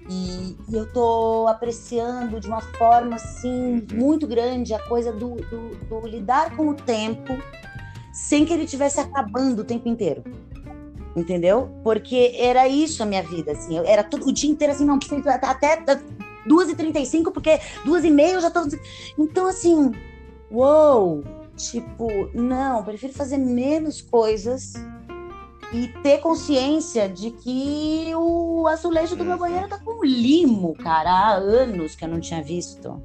[0.10, 5.76] E, e eu tô apreciando de uma forma assim muito grande a coisa do, do,
[5.90, 7.38] do lidar com o tempo
[8.14, 10.24] sem que ele estivesse acabando o tempo inteiro.
[11.16, 11.70] entendeu?
[11.84, 13.78] Porque era isso a minha vida, assim.
[13.78, 15.84] Eu era todo o dia inteiro assim, não, precisa até
[16.48, 18.68] 2h35, porque 2h30 eu já tô.
[19.18, 19.92] Então, assim,
[20.50, 21.24] uou!
[21.56, 24.74] Tipo, não, prefiro fazer menos coisas
[25.74, 31.34] e ter consciência de que o azulejo do meu banheiro tá com limo, cara, há
[31.34, 33.02] anos que eu não tinha visto.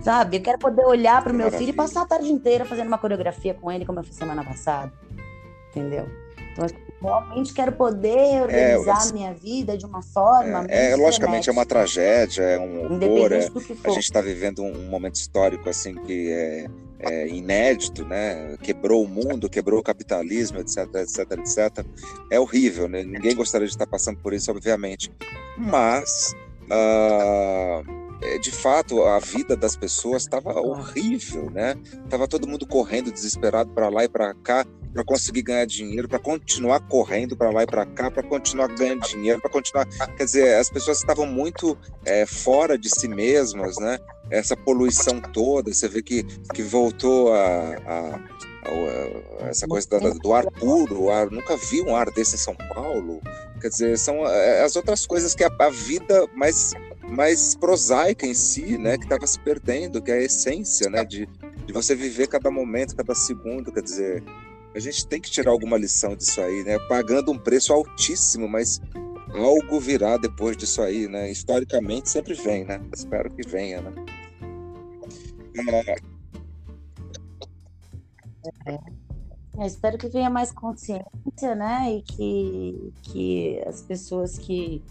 [0.00, 0.36] Sabe?
[0.36, 2.98] Eu quero poder olhar para o meu filho e passar a tarde inteira fazendo uma
[2.98, 4.92] coreografia com ele, como eu fiz semana passada.
[5.70, 6.08] Entendeu?
[6.52, 6.66] Então,
[7.00, 10.66] realmente quero poder organizar é, a minha vida de uma forma.
[10.68, 13.32] É, é logicamente é uma tragédia, é um horror.
[13.32, 13.48] É,
[13.84, 16.66] a gente está vivendo um, um, momento histórico assim que é,
[17.00, 18.56] é, inédito, né?
[18.62, 21.86] Quebrou o mundo, quebrou o capitalismo, etc, etc, etc.
[22.30, 23.02] É horrível, né?
[23.04, 25.12] Ninguém gostaria de estar passando por isso, obviamente.
[25.56, 26.34] Mas
[26.64, 27.97] uh,
[28.40, 31.76] de fato a vida das pessoas estava horrível, né?
[32.08, 36.18] Tava todo mundo correndo desesperado para lá e para cá para conseguir ganhar dinheiro, para
[36.18, 39.86] continuar correndo para lá e para cá, para continuar ganhando dinheiro, para continuar.
[39.86, 43.98] Quer dizer, as pessoas estavam muito é, fora de si mesmas, né?
[44.30, 48.20] Essa poluição toda, você vê que, que voltou a, a, a
[49.40, 53.20] essa coisa da, do ar puro, ar, nunca vi um ar desse em São Paulo.
[53.60, 56.72] Quer dizer, são é, as outras coisas que a, a vida mais
[57.08, 61.26] mais prosaica em si, né, que estava se perdendo, que é a essência, né, de,
[61.64, 64.22] de você viver cada momento, cada segundo, quer dizer,
[64.74, 66.78] a gente tem que tirar alguma lição disso aí, né?
[66.88, 68.80] Pagando um preço altíssimo, mas
[69.34, 71.30] algo virá depois disso aí, né?
[71.30, 72.80] Historicamente sempre vem, né?
[72.94, 73.92] Espero que venha, né?
[75.86, 76.17] É.
[78.66, 81.92] É, espero que venha mais consciência, né?
[81.92, 84.84] E que, que as pessoas que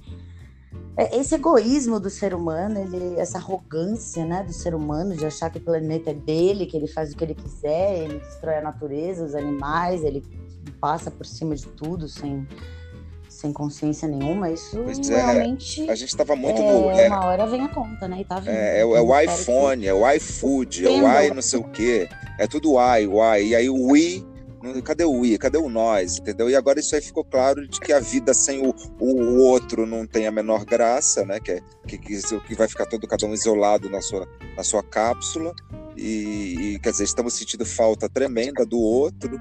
[0.98, 5.52] é, esse egoísmo do ser humano, ele, essa arrogância né, do ser humano de achar
[5.52, 8.62] que o planeta é dele, que ele faz o que ele quiser, ele destrói a
[8.62, 10.24] natureza, os animais, ele
[10.82, 12.48] passa por cima de tudo sem,
[13.38, 15.88] sem consciência nenhuma, isso pois é, realmente.
[15.88, 16.90] É, a gente estava muito é, no.
[16.90, 18.22] É, uma hora vem a conta, né?
[18.22, 18.50] E tá vindo.
[18.50, 19.88] É, é, é o iPhone, que...
[19.88, 22.10] é o iFood, é o i não sei o quê.
[22.40, 23.50] É tudo i, o i.
[23.50, 24.26] E aí o i
[24.84, 25.38] Cadê o i?
[25.38, 26.18] Cadê o nós?
[26.18, 26.50] Entendeu?
[26.50, 30.06] E agora isso aí ficou claro de que a vida sem o, o outro não
[30.06, 31.40] tem a menor graça, né?
[31.40, 35.54] Que, é, que, que vai ficar todo cada um isolado na sua, na sua cápsula.
[35.96, 39.40] E, e, quer dizer, estamos sentindo falta tremenda do outro.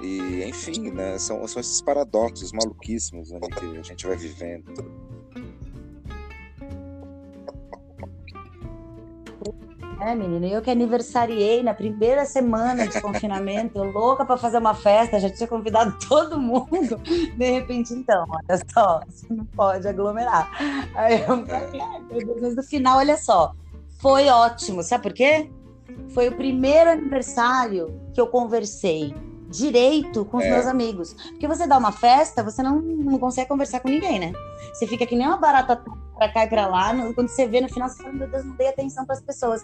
[0.00, 1.18] E, enfim, né?
[1.18, 4.72] São, são esses paradoxos maluquíssimos né, que a gente vai vivendo.
[9.98, 15.18] É, menina, eu que aniversariei na primeira semana de confinamento, louca para fazer uma festa,
[15.18, 16.98] já tinha convidado todo mundo.
[17.36, 20.50] De repente, então, olha só, você não pode aglomerar.
[20.94, 23.54] Aí eu falei, mas no final, olha só,
[23.98, 25.50] foi ótimo, sabe por quê?
[26.10, 29.14] Foi o primeiro aniversário que eu conversei
[29.56, 30.50] direito com os é.
[30.50, 31.14] meus amigos.
[31.14, 34.32] Porque você dá uma festa, você não, não consegue conversar com ninguém, né?
[34.72, 35.82] Você fica que nem uma barata
[36.16, 36.94] para cá e para lá.
[37.14, 39.62] Quando você vê no final, você fala, meu Deus, não dei atenção para as pessoas.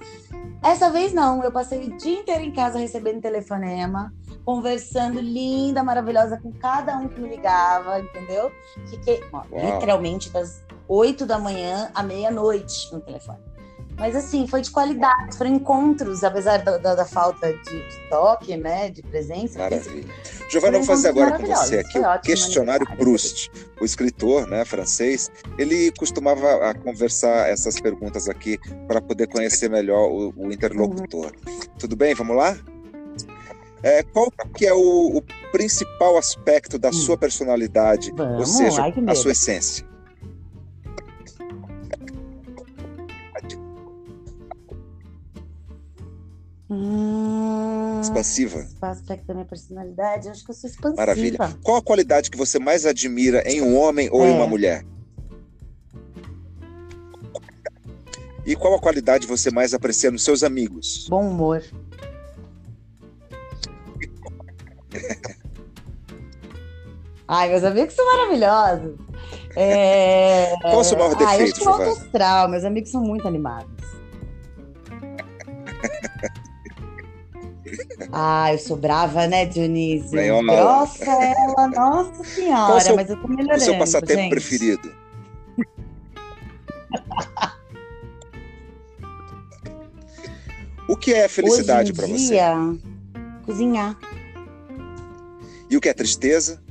[0.62, 4.12] Essa vez não, eu passei o dia inteiro em casa recebendo telefonema,
[4.45, 8.53] conversando linda, maravilhosa com cada um que me ligava, entendeu?
[8.88, 13.51] Fiquei ó, literalmente das 8 da manhã à meia-noite no telefone.
[13.97, 18.57] Mas assim, foi de qualidade, foram encontros, apesar da, da, da falta de, de, toque,
[18.57, 19.59] né, de presença.
[19.59, 20.12] Maravilha.
[20.51, 23.51] Giovanna, vou fazer agora com você aqui o questionário Proust.
[23.80, 30.32] O escritor, né, francês, ele costumava conversar essas perguntas aqui para poder conhecer melhor o,
[30.36, 31.32] o interlocutor.
[31.47, 31.61] Uhum.
[31.78, 32.14] Tudo bem?
[32.14, 32.57] Vamos lá?
[33.82, 36.93] É, qual que é o, o principal aspecto da hum.
[36.93, 39.91] sua personalidade, Vamos, ou seja, a sua essência?
[46.75, 48.66] Hum, expansiva.
[48.81, 51.03] Aspecto da minha personalidade, acho que eu sou expansiva.
[51.03, 51.39] Maravilha.
[51.62, 54.31] Qual a qualidade que você mais admira em um homem ou é.
[54.31, 54.83] em uma mulher?
[58.47, 61.07] E qual a qualidade você mais aprecia nos seus amigos?
[61.11, 61.62] Bom humor.
[67.29, 68.99] Ai, meus amigos são maravilhosos.
[69.57, 70.55] É...
[70.62, 72.49] Qual o seu maior defeito, ah, eu acho que astral.
[72.49, 73.70] Meus amigos são muito animados.
[78.12, 80.11] Ah, eu sou brava, né, Dionísio?
[80.11, 83.62] Bem, Grossa ela, nossa senhora, seu, mas eu tô melhorando.
[83.62, 84.31] O seu passatempo gente.
[84.31, 84.95] preferido?
[90.89, 92.39] o que é felicidade para você?
[93.45, 93.99] Cozinhar.
[95.70, 96.62] E o que é tristeza?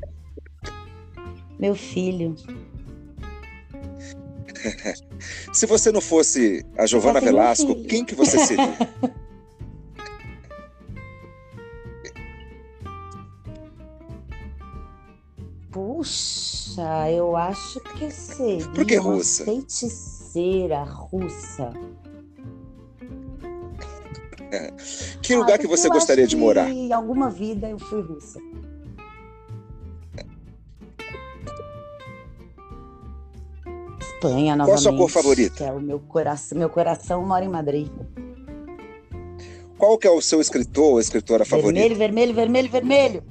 [1.59, 2.35] Meu filho.
[5.53, 8.75] Se você não fosse a Giovana Velasco, quem que você seria?
[15.71, 19.45] Puxa, eu acho que seria Por que uma russa?
[19.45, 21.71] feiticeira russa.
[25.21, 26.69] Que lugar Ah, que você gostaria de morar?
[26.69, 28.39] Em alguma vida eu fui russa.
[33.99, 34.81] Espanha, Qual a novamente.
[34.83, 35.63] sua cor favorita?
[35.63, 37.87] É o meu coração, meu coração mora em Madrid.
[39.77, 41.73] Qual que é o seu escritor ou escritora favorita?
[41.73, 43.23] Vermelho, vermelho, vermelho, vermelho.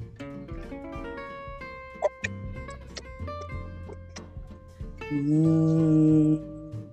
[5.11, 6.39] Hum,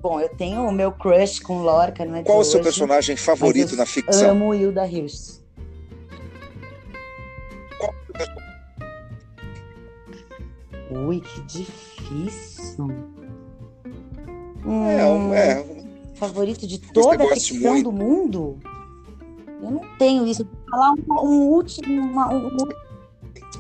[0.03, 3.17] bom, eu tenho o meu crush com Lorca, não é Qual o seu hoje, personagem
[3.17, 4.31] favorito na ficção?
[4.31, 5.39] Amo Hilda Hirsch.
[10.91, 12.89] Ui, que difícil.
[14.65, 17.85] É, um- Hum, é, um- favorito de toda a ficção muito.
[17.85, 18.59] do mundo?
[19.63, 20.45] Eu não tenho isso.
[20.45, 22.49] Vou falar um, um último, uma- um,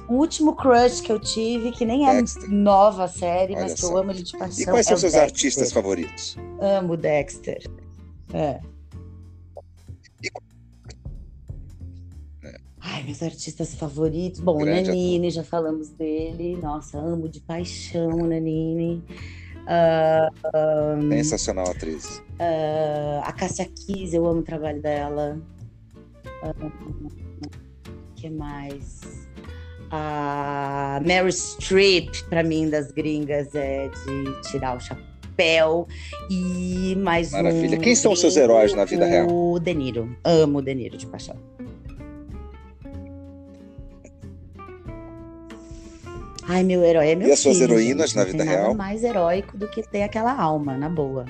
[0.09, 2.49] um último crush que eu tive, que nem é Dexter.
[2.51, 4.63] nova a série, Olha mas que eu amo ele de paixão.
[4.63, 5.23] E quais são é o seus Dexter.
[5.23, 6.37] artistas favoritos?
[6.61, 7.63] Amo o Dexter.
[8.33, 8.61] É.
[10.23, 10.31] E-
[12.81, 14.41] Ai, meus artistas favoritos.
[14.41, 16.57] Bom, o Grande Nanini, já falamos dele.
[16.57, 19.03] Nossa, amo de paixão o Nanini.
[19.67, 20.29] Ah,
[21.11, 22.23] Sensacional atriz.
[22.39, 25.39] ah, a Cássia Kiss, eu amo o trabalho dela.
[26.43, 29.28] O que mais?
[29.91, 35.87] A Mary Streep, pra mim, das gringas, é de tirar o chapéu.
[36.31, 37.79] E mais Maravilha.
[37.79, 39.29] um Quem são os seus heróis na vida real?
[39.31, 40.15] O De Niro.
[40.25, 41.37] Amo o De Niro de paixão.
[46.51, 48.17] Ai, meu herói é meu E as suas heroínas gente.
[48.17, 48.75] na vida real?
[48.75, 51.27] mais heróico do que ter aquela alma, na boa.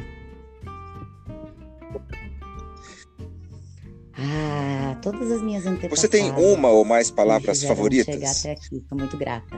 [4.20, 6.00] Ah, todas as minhas antepassadas.
[6.00, 8.14] Você tem uma ou mais palavras favoritas?
[8.14, 9.56] Chegar até aqui, tô muito grata.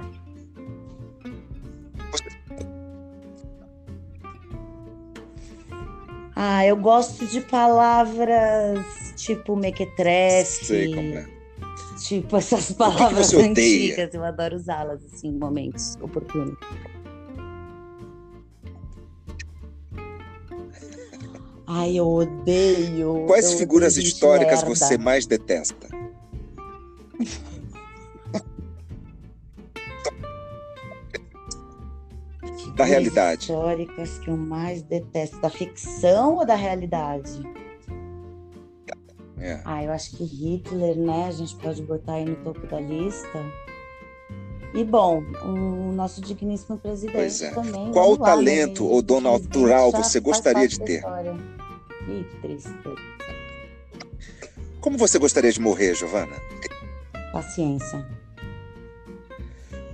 [6.36, 8.78] Ah, eu gosto de palavras
[9.16, 11.26] tipo mequetrefe, Sei como é.
[12.02, 14.12] tipo essas palavras antigas.
[14.14, 16.56] Eu adoro usá-las assim, em momentos oportunos.
[21.72, 23.26] Ai, eu odeio.
[23.28, 24.74] Quais eu figuras odeio históricas lerda.
[24.74, 25.86] você mais detesta?
[32.40, 33.42] Da Figuras realidade.
[33.42, 35.40] históricas que eu mais detesto.
[35.40, 37.30] Da ficção ou da realidade?
[39.38, 39.60] É.
[39.64, 41.26] Ah, eu acho que Hitler, né?
[41.28, 43.38] A gente pode botar aí no topo da lista.
[44.74, 47.50] E bom, o nosso digníssimo presidente Pois é.
[47.52, 47.90] também.
[47.92, 48.24] Qual lá, né?
[48.24, 50.96] talento ou infelizmente, natural você gostaria de ter?
[50.96, 51.59] história.
[52.10, 52.70] Ih, que triste.
[54.80, 56.36] Como você gostaria de morrer, Giovana?
[57.32, 58.04] Paciência.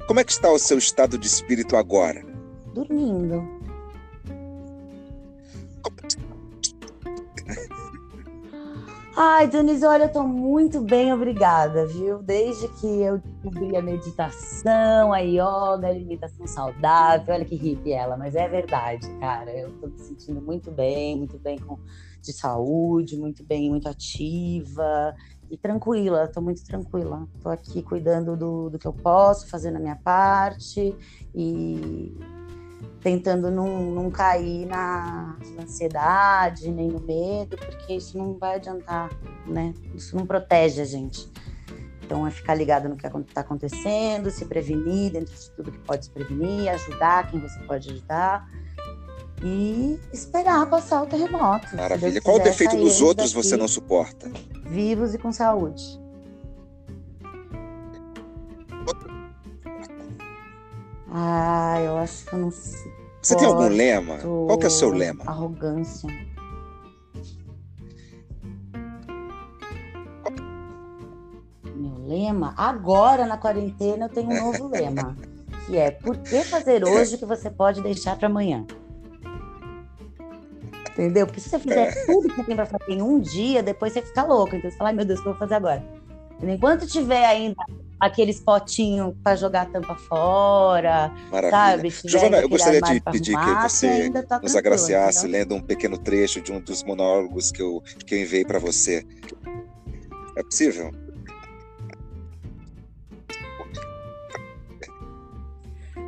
[0.06, 2.24] Como é que está o seu estado de espírito agora?
[2.72, 3.55] Dormindo.
[9.18, 12.22] Ai, Denise, olha, eu tô muito bem, obrigada, viu?
[12.22, 18.18] Desde que eu descobri a meditação, a yoga, a alimentação saudável, olha que hippie ela,
[18.18, 19.50] mas é verdade, cara.
[19.50, 21.78] Eu tô me sentindo muito bem, muito bem com,
[22.22, 25.14] de saúde, muito bem, muito ativa
[25.50, 27.26] e tranquila, tô muito tranquila.
[27.40, 30.94] Tô aqui cuidando do, do que eu posso, fazendo a minha parte
[31.34, 32.14] e
[33.00, 39.10] tentando não, não cair na, na ansiedade nem no medo, porque isso não vai adiantar,
[39.46, 39.74] né?
[39.94, 41.30] Isso não protege a gente.
[42.04, 46.04] Então é ficar ligado no que está acontecendo, se prevenir dentro de tudo que pode
[46.04, 48.48] se prevenir, ajudar quem você pode ajudar
[49.42, 51.76] e esperar passar o terremoto.
[51.76, 52.20] Maravilha.
[52.20, 54.30] Qual o defeito dos outros você não suporta?
[54.64, 56.05] Vivos e com saúde.
[61.10, 62.92] Ah, eu acho que eu não sei.
[63.22, 64.18] Você tem algum lema?
[64.18, 65.24] Qual que é o seu lema?
[65.26, 66.08] Arrogância.
[71.74, 72.54] Meu lema?
[72.56, 75.16] Agora na quarentena eu tenho um novo lema.
[75.66, 78.64] Que é por que fazer hoje o que você pode deixar para amanhã?
[80.92, 81.26] Entendeu?
[81.26, 84.22] Porque se você fizer tudo que tem para fazer em um dia, depois você fica
[84.22, 84.54] louco.
[84.56, 85.84] Então você fala, ai meu Deus, o que eu vou fazer agora?
[86.42, 87.56] Enquanto tiver ainda
[87.98, 91.50] aqueles potinhos para jogar a tampa fora, Maravilha.
[91.50, 91.90] sabe?
[92.10, 95.96] Giovana, eu gostaria de pedir que arrumar, você ainda tá nos agraciasse lendo um pequeno
[95.98, 99.04] trecho de um dos monólogos que eu, que eu enviei para você.
[100.36, 100.92] É possível?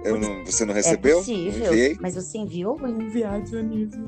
[0.04, 1.16] Eu não- você não recebeu?
[1.18, 1.98] É possível, Enviei?
[2.00, 4.04] mas você enviou ou enviar, Dionísio?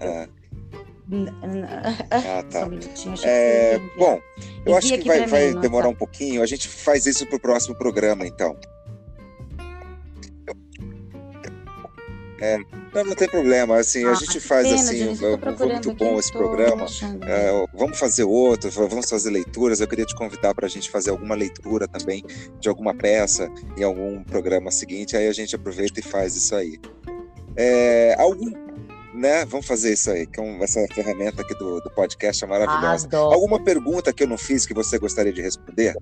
[0.00, 0.28] Ah,
[2.10, 2.68] Ah, tá.
[3.24, 4.20] É, bom,
[4.64, 6.42] eu acho que vai, vai demorar um pouquinho.
[6.42, 8.56] A gente faz isso para o próximo programa, então.
[12.40, 12.58] É,
[12.94, 13.78] não, não tem problema.
[13.78, 16.86] Assim, ah, a gente faz pena, assim, foi muito bom esse programa.
[17.26, 19.80] É, vamos fazer outro, vamos fazer leituras.
[19.80, 22.24] Eu queria te convidar para a gente fazer alguma leitura também
[22.58, 25.16] de alguma peça em algum programa seguinte.
[25.16, 26.78] Aí a gente aproveita e faz isso aí.
[27.56, 28.50] É, algum,
[29.14, 29.44] né?
[29.44, 33.06] Vamos fazer isso aí, que é essa ferramenta aqui do, do podcast é maravilhosa.
[33.06, 33.34] Adoro.
[33.34, 35.94] Alguma pergunta que eu não fiz que você gostaria de responder?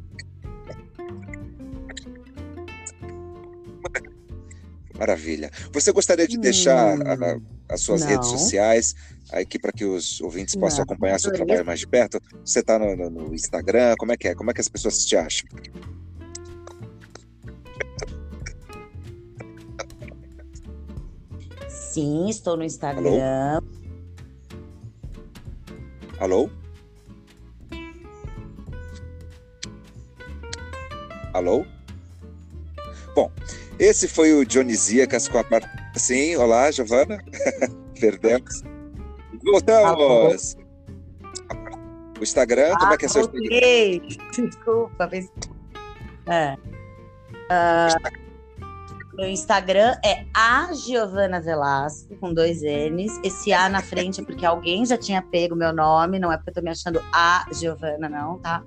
[4.99, 5.51] Maravilha.
[5.73, 8.09] Você gostaria de deixar hum, a, as suas não.
[8.09, 8.97] redes sociais
[9.31, 12.21] aqui para que os ouvintes possam não, acompanhar seu trabalho mais de perto?
[12.45, 13.95] Você está no, no, no, Instagram?
[13.97, 14.35] Como é que é?
[14.35, 15.49] Como é que as pessoas te acham?
[21.79, 23.61] Sim, estou no Instagram.
[26.19, 26.51] Alô?
[31.33, 31.65] Alô?
[33.15, 33.31] Bom,
[33.79, 35.69] esse foi o Dionisíacas com a parte.
[35.95, 37.23] Sim, olá, Giovana.
[37.99, 38.63] Perdemos.
[39.45, 40.57] Voltamos.
[42.19, 44.49] O Instagram, ah, como é que é seu Instagram?
[44.49, 45.11] Desculpa.
[46.27, 46.55] É.
[47.51, 48.18] Uh,
[49.19, 53.19] meu Instagram é a Giovana Velasco, com dois N's.
[53.25, 56.51] Esse A na frente é porque alguém já tinha pego meu nome, não é porque
[56.51, 58.63] eu tô me achando a Giovana, não, tá?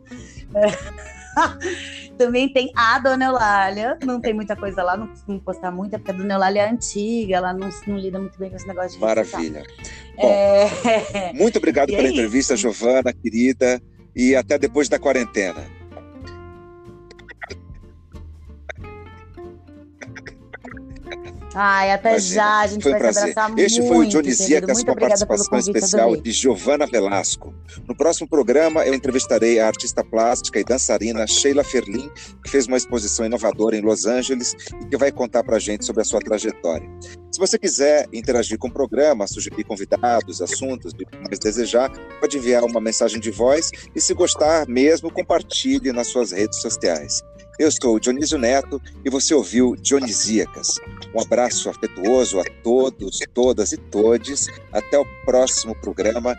[0.53, 1.31] É.
[2.17, 5.97] Também tem a Dona Eulália, não tem muita coisa lá, não costumo postar muito, é
[5.97, 8.91] porque a Dona Eulália é antiga, ela não, não lida muito bem com esse negócio
[8.91, 9.63] de Maravilha.
[10.17, 11.31] Bom, é...
[11.33, 12.57] muito obrigado e pela é entrevista.
[12.57, 13.81] Giovana, querida,
[14.13, 15.80] e até depois da quarentena.
[21.53, 22.35] Ai, até Imagina.
[22.35, 25.59] já, a gente foi vai um se abraçar Este foi o Dionisíacas com a participação
[25.59, 27.53] especial de Giovana Velasco.
[27.87, 32.09] No próximo programa, eu entrevistarei a artista plástica e dançarina Sheila Ferlin,
[32.43, 35.85] que fez uma exposição inovadora em Los Angeles e que vai contar para a gente
[35.85, 36.87] sobre a sua trajetória.
[37.31, 41.89] Se você quiser interagir com o programa, sugerir convidados, assuntos, e mais desejar,
[42.19, 47.23] pode enviar uma mensagem de voz e, se gostar mesmo, compartilhe nas suas redes sociais.
[47.61, 50.79] Eu sou Dionísio Neto e você ouviu Dionisíacas.
[51.13, 54.47] Um abraço afetuoso a todos, todas e todes.
[54.71, 56.35] Até o próximo programa